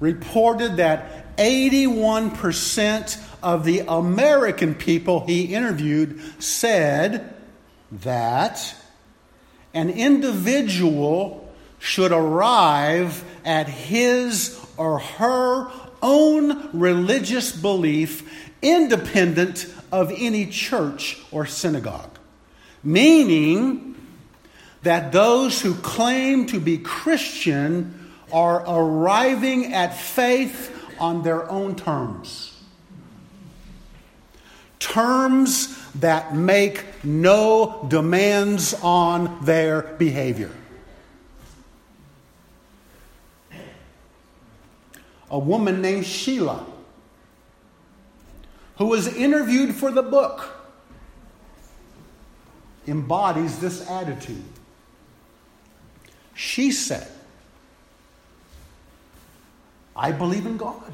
reported 0.00 0.78
that 0.78 1.36
81% 1.36 3.22
of 3.42 3.66
the 3.66 3.80
American 3.80 4.74
people 4.74 5.26
he 5.26 5.54
interviewed 5.54 6.22
said 6.42 7.34
that 7.92 8.74
an 9.74 9.90
individual 9.90 11.52
should 11.80 12.12
arrive 12.12 13.22
at 13.44 13.68
his 13.68 14.58
or 14.78 15.00
her 15.00 15.70
own 16.00 16.70
religious 16.72 17.52
belief 17.52 18.50
independent 18.62 19.66
of 19.94 20.12
any 20.16 20.44
church 20.46 21.20
or 21.30 21.46
synagogue. 21.46 22.18
Meaning 22.82 23.94
that 24.82 25.12
those 25.12 25.60
who 25.60 25.76
claim 25.76 26.46
to 26.46 26.58
be 26.58 26.78
Christian 26.78 28.10
are 28.32 28.64
arriving 28.66 29.72
at 29.72 29.96
faith 29.96 30.76
on 30.98 31.22
their 31.22 31.48
own 31.48 31.76
terms. 31.76 32.60
Terms 34.80 35.80
that 35.94 36.34
make 36.34 37.04
no 37.04 37.86
demands 37.88 38.74
on 38.82 39.44
their 39.44 39.82
behavior. 39.82 40.50
A 45.30 45.38
woman 45.38 45.80
named 45.80 46.04
Sheila 46.04 46.73
who 48.76 48.86
was 48.86 49.06
interviewed 49.06 49.74
for 49.74 49.90
the 49.90 50.02
book, 50.02 50.48
embodies 52.86 53.58
this 53.60 53.88
attitude. 53.88 54.44
She 56.34 56.72
said, 56.72 57.06
I 59.96 60.10
believe 60.10 60.44
in 60.44 60.56
God. 60.56 60.92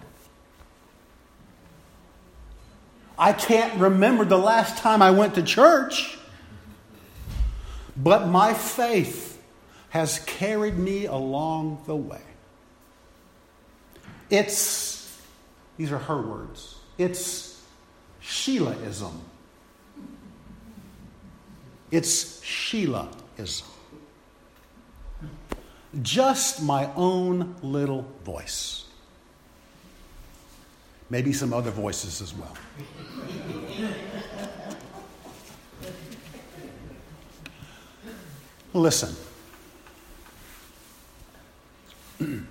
I 3.19 3.33
can't 3.33 3.79
remember 3.79 4.25
the 4.25 4.39
last 4.39 4.79
time 4.79 5.03
I 5.03 5.11
went 5.11 5.35
to 5.35 5.43
church, 5.43 6.19
but 7.97 8.29
my 8.29 8.55
faith 8.55 9.43
has 9.91 10.21
carried 10.21 10.79
me 10.79 11.07
along 11.07 11.83
the 11.87 11.97
way. 11.97 12.23
It's, 14.31 15.21
these 15.77 15.91
are 15.93 15.99
her 15.99 16.21
words, 16.21 16.77
it's 16.97 17.50
Sheilaism. 18.31 19.13
It's 21.91 22.41
Sheilaism. 22.43 23.65
Just 26.01 26.63
my 26.63 26.89
own 26.95 27.57
little 27.61 28.07
voice. 28.25 28.85
Maybe 31.11 31.33
some 31.33 31.53
other 31.53 31.73
voices 31.73 32.23
as 32.23 32.33
well. 32.33 32.57
Listen. 38.73 39.17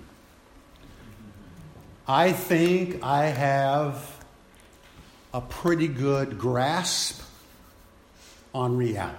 I 2.06 2.32
think 2.32 3.02
I 3.02 3.24
have 3.28 4.09
a 5.32 5.40
pretty 5.40 5.88
good 5.88 6.38
grasp 6.38 7.22
on 8.54 8.76
reality. 8.76 9.16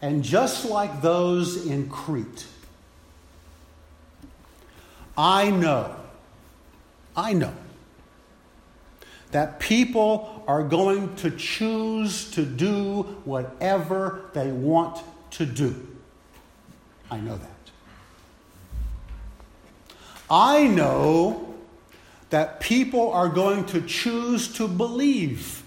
And 0.00 0.22
just 0.22 0.64
like 0.64 1.02
those 1.02 1.66
in 1.66 1.88
Crete, 1.88 2.46
I 5.16 5.50
know, 5.50 5.96
I 7.16 7.32
know 7.32 7.54
that 9.32 9.58
people 9.58 10.44
are 10.46 10.62
going 10.62 11.14
to 11.16 11.30
choose 11.30 12.30
to 12.30 12.44
do 12.44 13.02
whatever 13.24 14.30
they 14.32 14.52
want 14.52 15.02
to 15.32 15.44
do. 15.44 15.86
I 17.10 17.18
know 17.18 17.36
that. 17.36 17.50
I 20.30 20.66
know 20.66 21.47
that 22.30 22.60
people 22.60 23.12
are 23.12 23.28
going 23.28 23.64
to 23.66 23.80
choose 23.80 24.52
to 24.54 24.68
believe 24.68 25.62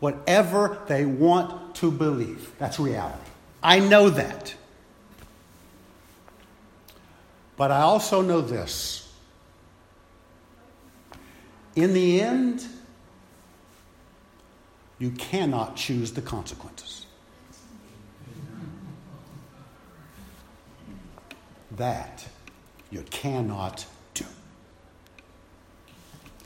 whatever 0.00 0.78
they 0.88 1.04
want 1.04 1.76
to 1.76 1.90
believe. 1.90 2.52
That's 2.58 2.80
reality. 2.80 3.30
I 3.62 3.78
know 3.78 4.10
that. 4.10 4.54
But 7.56 7.70
I 7.70 7.82
also 7.82 8.22
know 8.22 8.40
this. 8.40 9.12
In 11.76 11.94
the 11.94 12.20
end, 12.20 12.66
you 14.98 15.10
cannot 15.12 15.76
choose 15.76 16.12
the 16.12 16.22
consequences. 16.22 17.06
That 21.70 22.26
you 22.90 23.02
cannot. 23.10 23.86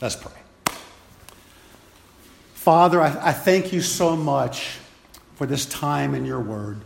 Let's 0.01 0.17
pray. 0.17 0.33
Father, 2.55 3.01
I, 3.01 3.29
I, 3.29 3.33
thank 3.33 3.73
you 3.73 3.81
so 3.81 4.17
much 4.17 4.79
for 5.37 5.47
this 5.47 5.67
time 5.67 6.15
in 6.15 6.25
your 6.25 6.41
word. 6.41 6.81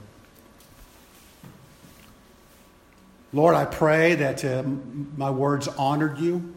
Lord, 3.33 3.55
I 3.55 3.65
pray 3.65 4.15
that 4.17 4.45
uh, 4.45 4.63
my 5.17 5.31
words 5.31 5.69
honored 5.69 6.19
you. 6.19 6.55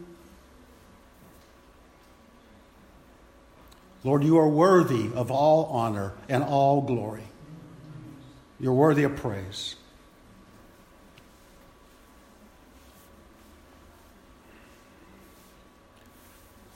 Lord, 4.04 4.22
you 4.22 4.38
are 4.38 4.48
worthy 4.48 5.10
of 5.14 5.30
all 5.30 5.64
honor 5.66 6.12
and 6.28 6.44
all 6.44 6.82
glory. 6.82 7.22
You're 8.60 8.74
worthy 8.74 9.04
of 9.04 9.16
praise. 9.16 9.76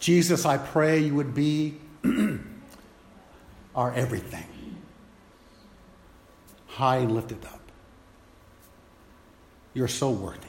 Jesus, 0.08 0.46
I 0.46 0.56
pray 0.56 1.00
you 1.00 1.14
would 1.16 1.34
be 1.34 1.74
our 3.74 3.92
everything, 3.92 4.46
high 6.66 6.96
and 6.96 7.14
lifted 7.14 7.44
up. 7.44 7.60
You're 9.74 9.86
so 9.86 10.10
worthy. 10.10 10.40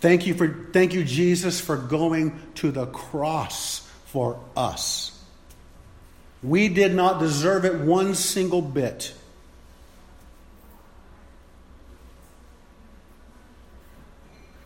Thank 0.00 0.26
you 0.26 0.34
for 0.34 0.68
thank 0.74 0.92
you 0.92 1.04
Jesus 1.04 1.58
for 1.58 1.78
going 1.78 2.38
to 2.56 2.70
the 2.70 2.84
cross 2.84 3.90
for 4.04 4.38
us. 4.54 5.18
We 6.42 6.68
did 6.68 6.94
not 6.94 7.18
deserve 7.18 7.64
it 7.64 7.76
one 7.76 8.14
single 8.14 8.60
bit. 8.60 9.14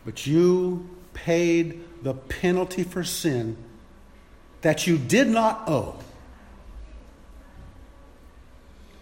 But 0.03 0.27
you 0.27 0.92
paid 1.13 1.83
the 2.03 2.13
penalty 2.13 2.83
for 2.83 3.03
sin 3.03 3.57
that 4.61 4.87
you 4.87 4.97
did 4.97 5.27
not 5.27 5.67
owe 5.67 5.99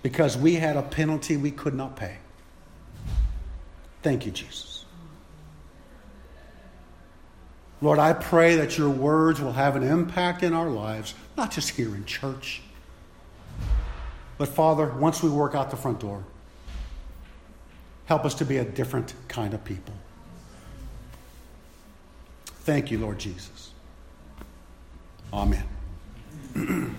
because 0.02 0.38
we 0.38 0.56
had 0.56 0.76
a 0.76 0.82
penalty 0.82 1.38
we 1.38 1.52
could 1.52 1.76
not 1.76 1.96
pay. 1.96 2.18
Thank 4.02 4.26
you, 4.26 4.32
Jesus. 4.32 4.86
Lord, 7.82 8.00
I 8.00 8.14
pray 8.14 8.56
that 8.56 8.78
your 8.78 8.90
words 8.90 9.42
will 9.42 9.54
have 9.54 9.76
an 9.76 9.84
impact 9.84 10.44
in 10.44 10.54
our 10.54 10.70
lives, 10.70 11.16
not 11.36 11.52
just 11.52 11.70
here 11.70 11.96
in 11.96 12.06
church, 12.06 12.62
but 14.38 14.48
Father, 14.48 14.88
once 14.88 15.24
we 15.24 15.30
work 15.30 15.56
out 15.56 15.72
the 15.72 15.78
front 15.78 16.00
door, 16.00 16.24
help 18.06 18.26
us 18.26 18.34
to 18.36 18.46
be 18.46 18.58
a 18.58 18.66
different 18.66 19.14
kind 19.28 19.54
of 19.54 19.64
people. 19.64 19.94
Thank 22.64 22.92
you, 22.92 23.00
Lord 23.00 23.18
Jesus. 23.18 23.72
Amen. 25.34 25.64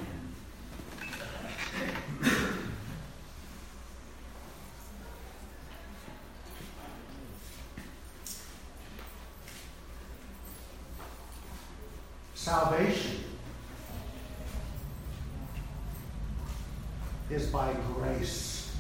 Salvation 12.34 13.22
is 17.30 17.46
by 17.46 17.72
grace 17.94 18.76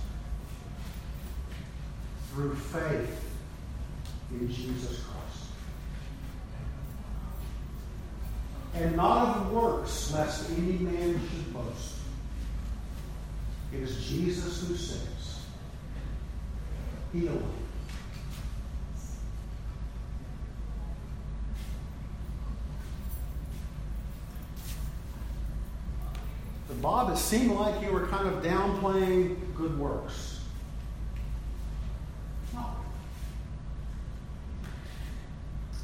through 2.32 2.56
faith 2.56 3.38
in 4.32 4.50
Jesus 4.50 5.04
Christ. 5.04 5.22
and 8.74 8.96
not 8.96 9.36
of 9.36 9.52
works, 9.52 10.12
lest 10.12 10.50
any 10.50 10.78
man 10.78 11.20
should 11.28 11.54
boast. 11.54 11.96
It 13.72 13.82
is 13.82 14.04
Jesus 14.04 14.66
who 14.66 14.76
saves. 14.76 15.46
He 17.12 17.26
alone. 17.26 17.58
Seemed 27.22 27.52
like 27.52 27.80
you 27.80 27.90
were 27.90 28.06
kind 28.08 28.28
of 28.28 28.42
downplaying 28.42 29.36
good 29.56 29.78
works. 29.78 30.40
No. 32.52 32.66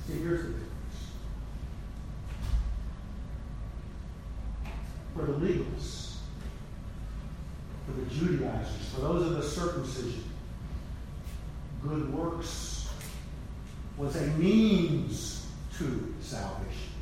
See, 0.07 0.19
here's 0.21 0.43
the 0.43 0.53
thing. 0.53 0.69
for 5.19 5.25
the 5.25 5.33
legalists, 5.33 6.17
for 7.87 7.93
the 7.93 8.07
Judaizers, 8.15 8.89
for 8.95 9.01
those 9.01 9.27
of 9.27 9.33
the 9.33 9.43
circumcision. 9.43 10.25
Good 11.83 12.13
works 12.15 12.89
was 13.97 14.15
a 14.17 14.27
means 14.39 15.47
to 15.79 16.15
salvation. 16.21 16.93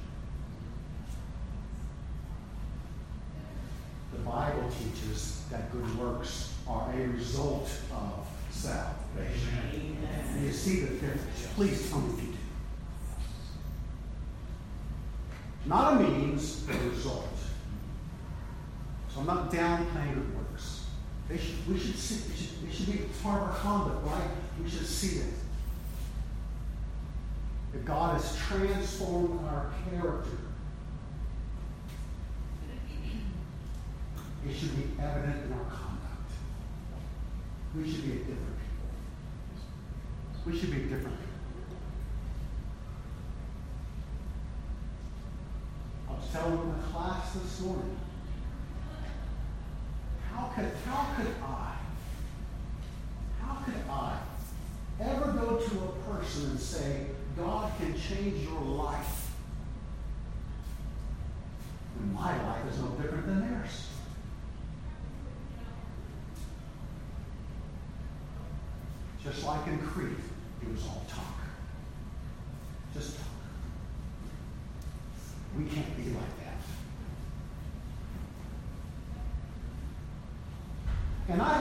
The 4.12 4.18
Bible 4.20 4.70
teaches 4.70 5.42
that 5.50 5.70
good 5.72 5.98
works 5.98 6.54
are 6.66 6.90
a 6.92 7.08
result 7.08 7.70
of 7.92 8.26
salvation. 8.50 9.98
And 10.30 10.46
you 10.46 10.52
see 10.52 10.80
the 10.80 10.94
difference. 10.94 11.48
Please 11.54 11.90
tell 11.90 12.00
me 12.00 12.14
if 12.14 12.22
you 12.22 12.32
do. 12.32 12.38
Not 15.66 16.00
a 16.00 16.00
means, 16.00 16.60
but 16.60 16.76
a 16.76 16.90
result. 16.90 17.28
So 19.16 19.20
I'm 19.20 19.26
not 19.26 19.50
downplaying 19.50 20.14
good 20.14 20.36
works. 20.36 20.84
They 21.26 21.38
should, 21.38 21.66
we 21.66 21.78
should 21.78 21.96
see, 21.96 22.30
it 22.30 22.36
should, 22.36 22.68
it 22.68 22.74
should 22.74 22.86
be 22.86 22.98
our 23.26 23.52
conduct, 23.54 24.06
right? 24.06 24.30
We 24.62 24.70
should 24.70 24.86
see 24.86 25.18
it. 25.20 25.34
That 27.72 27.84
God 27.84 28.20
has 28.20 28.36
transformed 28.36 29.44
our 29.44 29.72
character. 29.90 30.38
It 34.48 34.54
should 34.54 34.76
be 34.76 35.02
evident 35.02 35.46
in 35.46 35.52
our 35.52 35.64
conduct. 35.64 36.30
We 37.76 37.90
should 37.90 38.04
be 38.04 38.12
a 38.12 38.18
different 38.18 38.58
people. 38.60 38.88
We 40.46 40.58
should 40.58 40.70
be 40.70 40.78
different 40.82 41.16
people. 41.18 41.26
I 46.08 46.12
was 46.12 46.30
telling 46.32 46.68
my 46.68 46.78
class 46.92 47.32
this 47.34 47.60
morning. 47.60 47.96
How 50.32 50.52
could, 50.54 50.70
how 50.86 51.14
could 51.16 51.34
I, 51.42 51.75
I 53.90 54.18
ever 55.00 55.32
go 55.32 55.56
to 55.56 55.78
a 55.78 56.12
person 56.12 56.50
and 56.50 56.60
say, 56.60 57.06
God 57.36 57.72
can 57.78 57.98
change 57.98 58.48
your 58.48 58.60
life 58.60 59.26
and 61.98 62.14
my 62.14 62.42
life 62.46 62.62
is 62.70 62.78
no 62.78 62.88
different 62.90 63.26
than 63.26 63.40
theirs? 63.40 63.88
Just 69.22 69.44
like 69.44 69.66
in 69.66 69.78
Crete, 69.78 70.16
it 70.62 70.68
was 70.70 70.84
all 70.84 71.04
talk. 71.08 71.24
Just 72.94 73.16
talk. 73.16 73.26
We 75.58 75.64
can't 75.64 75.96
be 75.96 76.04
like 76.04 76.36
that. 76.44 76.58
And 81.28 81.42
I 81.42 81.55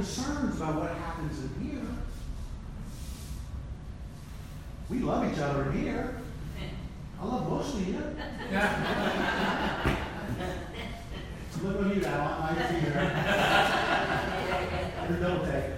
concerns 0.00 0.56
about 0.56 0.76
what 0.76 0.90
happens 0.96 1.38
in 1.44 1.50
here. 1.62 1.82
We 4.88 5.00
love 5.00 5.30
each 5.30 5.38
other 5.38 5.70
in 5.70 5.82
here. 5.82 6.16
I 7.20 7.24
love 7.26 7.50
most 7.50 7.74
of 7.74 7.86
you. 7.86 7.98
Look 11.62 11.86
at 11.86 11.94
you 11.94 12.00
now, 12.00 12.38
I 12.40 12.54
see 12.70 12.80
there. 12.80 13.04
Don't 15.20 15.44
take. 15.44 15.68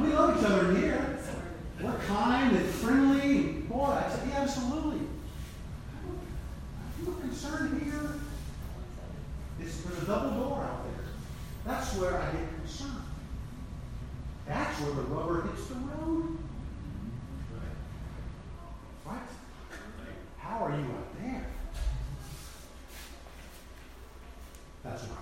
We 0.00 0.08
love 0.14 0.38
each 0.38 0.46
other 0.46 0.70
in 0.70 0.76
here. 0.76 1.18
We're 1.82 1.98
kind 2.06 2.56
and 2.56 2.66
friendly. 2.66 3.42
Boy, 3.68 3.84
I 3.84 4.08
tell 4.08 4.26
you, 4.26 4.32
absolutely. 4.32 5.00
I'm 6.98 7.04
not 7.04 7.20
concerned 7.20 7.82
here. 7.82 8.14
It's, 9.60 9.76
there's 9.82 10.02
a 10.04 10.06
double 10.06 10.30
door 10.42 10.64
out 10.64 10.84
there. 10.84 11.04
That's 11.66 11.94
where 11.96 12.22
I 12.22 12.32
get 12.32 12.53
That's 14.46 14.80
where 14.80 14.94
the 14.94 15.02
rubber 15.02 15.48
hits 15.48 15.68
the 15.68 15.74
road. 15.74 16.38
Right? 19.06 19.20
How 20.38 20.64
are 20.64 20.70
you 20.70 20.84
out 20.84 21.22
there? 21.22 21.46
That's 24.82 25.02
what 25.04 25.18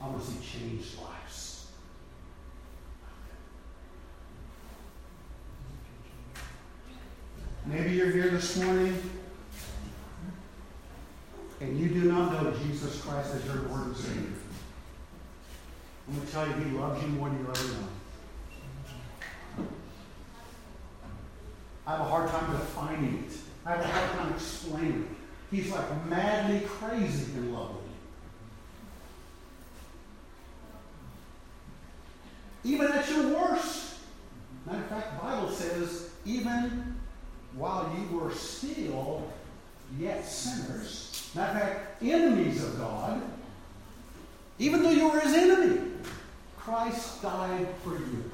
I 0.00 0.06
want 0.08 0.24
to 0.24 0.30
see 0.30 0.58
changed 0.58 0.98
lives. 0.98 1.66
Maybe 7.66 7.92
you're 7.92 8.10
here 8.10 8.30
this 8.30 8.56
morning 8.56 9.00
and 11.60 11.78
you 11.78 11.88
do 11.88 12.10
not 12.10 12.32
know 12.32 12.52
Jesus 12.52 13.00
Christ 13.02 13.34
as 13.34 13.44
your 13.44 13.56
Lord 13.68 13.86
and 13.86 13.96
Savior. 13.96 14.41
I'm 16.08 16.14
going 16.14 16.26
to 16.26 16.32
tell 16.32 16.46
you, 16.46 16.54
He 16.54 16.70
loves 16.76 17.02
you 17.02 17.08
more 17.10 17.28
than 17.28 17.38
you 17.38 17.48
ever 17.48 17.68
know. 17.68 17.88
I 21.86 21.90
have 21.92 22.00
a 22.00 22.04
hard 22.04 22.30
time 22.30 22.52
defining 22.52 23.24
it. 23.26 23.32
I 23.66 23.70
have 23.72 23.80
a 23.80 23.86
hard 23.86 24.10
time 24.12 24.32
explaining 24.34 25.02
it. 25.02 25.56
He's 25.56 25.70
like 25.70 26.06
madly 26.06 26.60
crazy 26.66 27.32
in 27.34 27.52
love 27.52 27.70
with 27.74 27.84
you. 32.64 32.74
Even 32.74 32.92
at 32.92 33.08
your 33.08 33.28
worst. 33.38 33.96
Matter 34.64 34.78
of 34.78 34.86
fact, 34.86 35.14
the 35.14 35.26
Bible 35.26 35.50
says, 35.50 36.10
even 36.24 36.96
while 37.56 37.92
you 37.98 38.16
were 38.16 38.32
still 38.32 39.28
yet 39.98 40.24
sinners, 40.24 41.30
matter 41.34 41.58
of 41.58 41.62
fact, 41.62 42.02
enemies 42.02 42.62
of 42.62 42.78
God, 42.78 43.20
even 44.58 44.82
though 44.82 44.90
you 44.90 45.08
were 45.08 45.18
his 45.18 45.34
enemy, 45.34 45.71
Christ 46.82 47.22
died 47.22 47.68
for 47.84 47.92
you. 47.92 48.30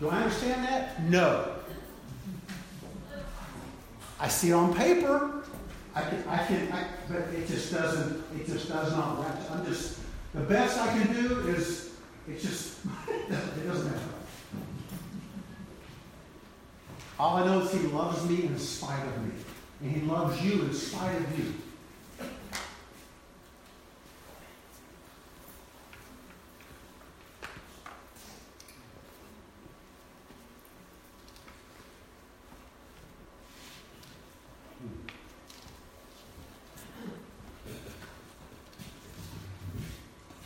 Do 0.00 0.08
I 0.08 0.22
understand 0.22 0.64
that? 0.64 1.02
No. 1.02 1.56
I 4.18 4.28
see 4.28 4.50
it 4.50 4.54
on 4.54 4.74
paper. 4.74 5.42
I 5.94 6.00
can, 6.00 6.24
I 6.26 6.46
can, 6.46 6.72
I, 6.72 6.86
but 7.06 7.34
it 7.34 7.46
just 7.48 7.70
doesn't, 7.70 8.24
it 8.34 8.46
just 8.46 8.70
does 8.70 8.92
not 8.92 9.18
work. 9.18 9.36
I'm 9.50 9.66
just, 9.66 9.98
the 10.32 10.40
best 10.40 10.78
I 10.78 10.86
can 10.86 11.12
do 11.12 11.48
is, 11.48 11.90
it's 12.26 12.42
just, 12.42 12.78
it 13.08 13.66
doesn't 13.66 13.84
matter. 13.84 14.00
All 17.18 17.36
I 17.36 17.44
know 17.44 17.60
is 17.60 17.72
He 17.72 17.88
loves 17.88 18.26
me 18.26 18.44
in 18.44 18.58
spite 18.58 19.06
of 19.06 19.26
me. 19.26 19.32
And 19.82 19.92
He 19.92 20.00
loves 20.06 20.42
you 20.42 20.62
in 20.62 20.72
spite 20.72 21.16
of 21.16 21.38
you. 21.38 21.54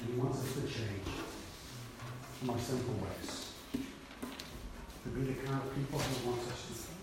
And 0.04 0.12
He 0.12 0.20
wants 0.20 0.38
us 0.40 0.52
to 0.54 0.60
change 0.62 1.08
from 2.38 2.50
our 2.50 2.58
sinful 2.58 2.94
ways. 2.94 3.52
To 3.72 5.08
be 5.08 5.32
the 5.32 5.34
kind 5.34 5.62
of 5.62 5.74
people 5.74 5.98
He 5.98 6.28
wants 6.28 6.50
us 6.50 6.66
to 6.66 6.72
be. 6.72 6.94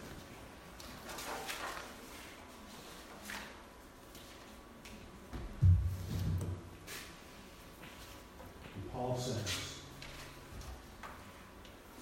Paul 9.02 9.18
says, 9.18 9.80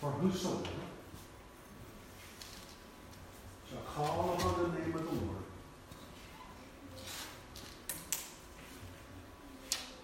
For 0.02 0.12
whosoever 0.12 0.64
shall 3.70 3.80
call 3.88 4.36
upon 4.38 4.64
the 4.64 4.80
name 4.80 4.94
of 4.94 5.06
the 5.06 5.26
Lord, 5.26 5.44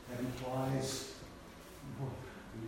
that 0.09 0.19
implies 0.21 1.15
we, 1.99 2.61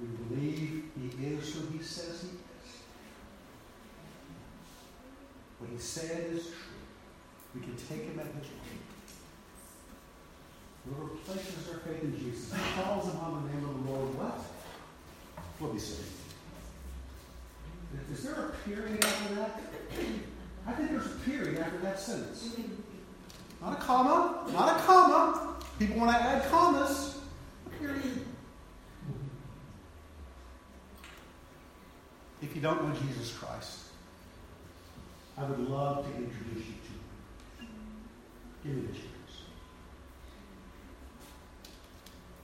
we 0.00 0.06
believe 0.24 0.90
he 0.96 1.26
is 1.26 1.54
who 1.54 1.78
he 1.78 1.84
says 1.84 2.22
he 2.22 2.30
is. 2.30 2.74
What 5.58 5.70
he 5.70 5.78
said 5.78 6.32
is 6.32 6.46
true. 6.46 6.54
We 7.54 7.60
can 7.60 7.76
take 7.76 8.06
him 8.06 8.18
at 8.18 8.26
his 8.26 8.50
word. 8.50 8.89
Places 11.26 11.66
their 11.66 11.78
faith 11.78 12.02
in 12.02 12.18
Jesus 12.18 12.52
calls 12.74 13.08
upon 13.08 13.42
the 13.42 13.54
name 13.54 13.64
of 13.64 13.84
the 13.84 13.92
Lord, 13.92 14.14
what? 14.18 14.38
Will 15.60 15.72
be 15.72 15.78
saved. 15.78 16.08
Is 18.12 18.24
there 18.24 18.34
a 18.34 18.68
period 18.68 19.04
after 19.04 19.34
that? 19.36 19.60
I 20.66 20.72
think 20.72 20.90
there's 20.90 21.06
a 21.06 21.18
period 21.20 21.58
after 21.58 21.78
that 21.78 22.00
sentence. 22.00 22.56
Not 23.60 23.72
a 23.74 23.76
comma, 23.76 24.50
not 24.52 24.80
a 24.80 24.82
comma. 24.82 25.56
People 25.78 25.98
want 25.98 26.16
to 26.16 26.22
add 26.22 26.50
commas. 26.50 27.18
A 27.66 27.70
period. 27.78 28.24
If 32.42 32.56
you 32.56 32.62
don't 32.62 32.88
know 32.88 32.94
Jesus 32.94 33.36
Christ, 33.36 33.80
I 35.36 35.44
would 35.44 35.68
love 35.68 36.04
to 36.06 36.16
introduce 36.16 36.66
you 36.66 36.74
to 36.86 37.62
him. 37.62 37.68
Give 38.64 38.74
me 38.74 38.82
the 38.88 38.98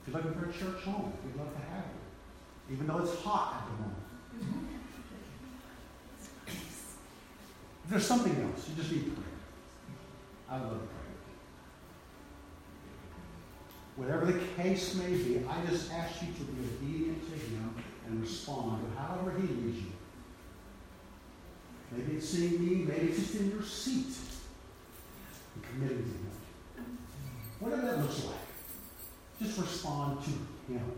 If 0.07 0.13
you're 0.13 0.23
looking 0.23 0.41
for 0.41 0.49
a 0.49 0.53
church 0.53 0.85
home, 0.85 1.13
we'd 1.25 1.37
love 1.37 1.53
to 1.53 1.59
have 1.59 1.85
you. 1.85 2.75
Even 2.75 2.87
though 2.87 2.99
it's 2.99 3.21
hot 3.23 3.63
at 3.63 3.67
the 3.67 3.83
moment. 3.83 4.03
If 7.85 7.91
there's 7.91 8.07
something 8.07 8.33
else, 8.43 8.69
you 8.69 8.77
just 8.77 8.93
need 8.93 9.15
prayer. 9.15 9.27
I 10.49 10.59
love 10.59 10.79
prayer. 10.79 11.07
Whatever 13.97 14.27
the 14.27 14.39
case 14.63 14.95
may 14.95 15.11
be, 15.11 15.41
I 15.49 15.65
just 15.71 15.93
ask 15.93 16.23
you 16.23 16.29
to 16.35 16.41
be 16.41 16.63
obedient 16.63 17.23
to 17.29 17.39
Him 17.47 17.75
and 18.07 18.21
respond 18.21 18.83
to 18.85 19.01
however 19.01 19.33
He 19.41 19.47
leads 19.47 19.79
you. 19.79 19.93
Maybe 21.93 22.17
it's 22.17 22.29
seeing 22.29 22.65
me, 22.65 22.85
maybe 22.85 23.07
it's 23.09 23.19
just 23.19 23.35
in 23.37 23.51
your 23.51 23.63
seat 23.63 24.17
and 25.55 25.65
committing 25.65 25.99
to 26.05 26.83
Him. 26.83 26.99
Whatever 27.59 27.83
that 27.83 27.99
looks 27.99 28.25
like. 28.25 28.46
Just 29.41 29.59
respond 29.59 30.25
to 30.25 30.31
Him. 30.73 30.93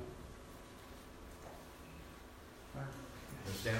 Understand? 3.47 3.78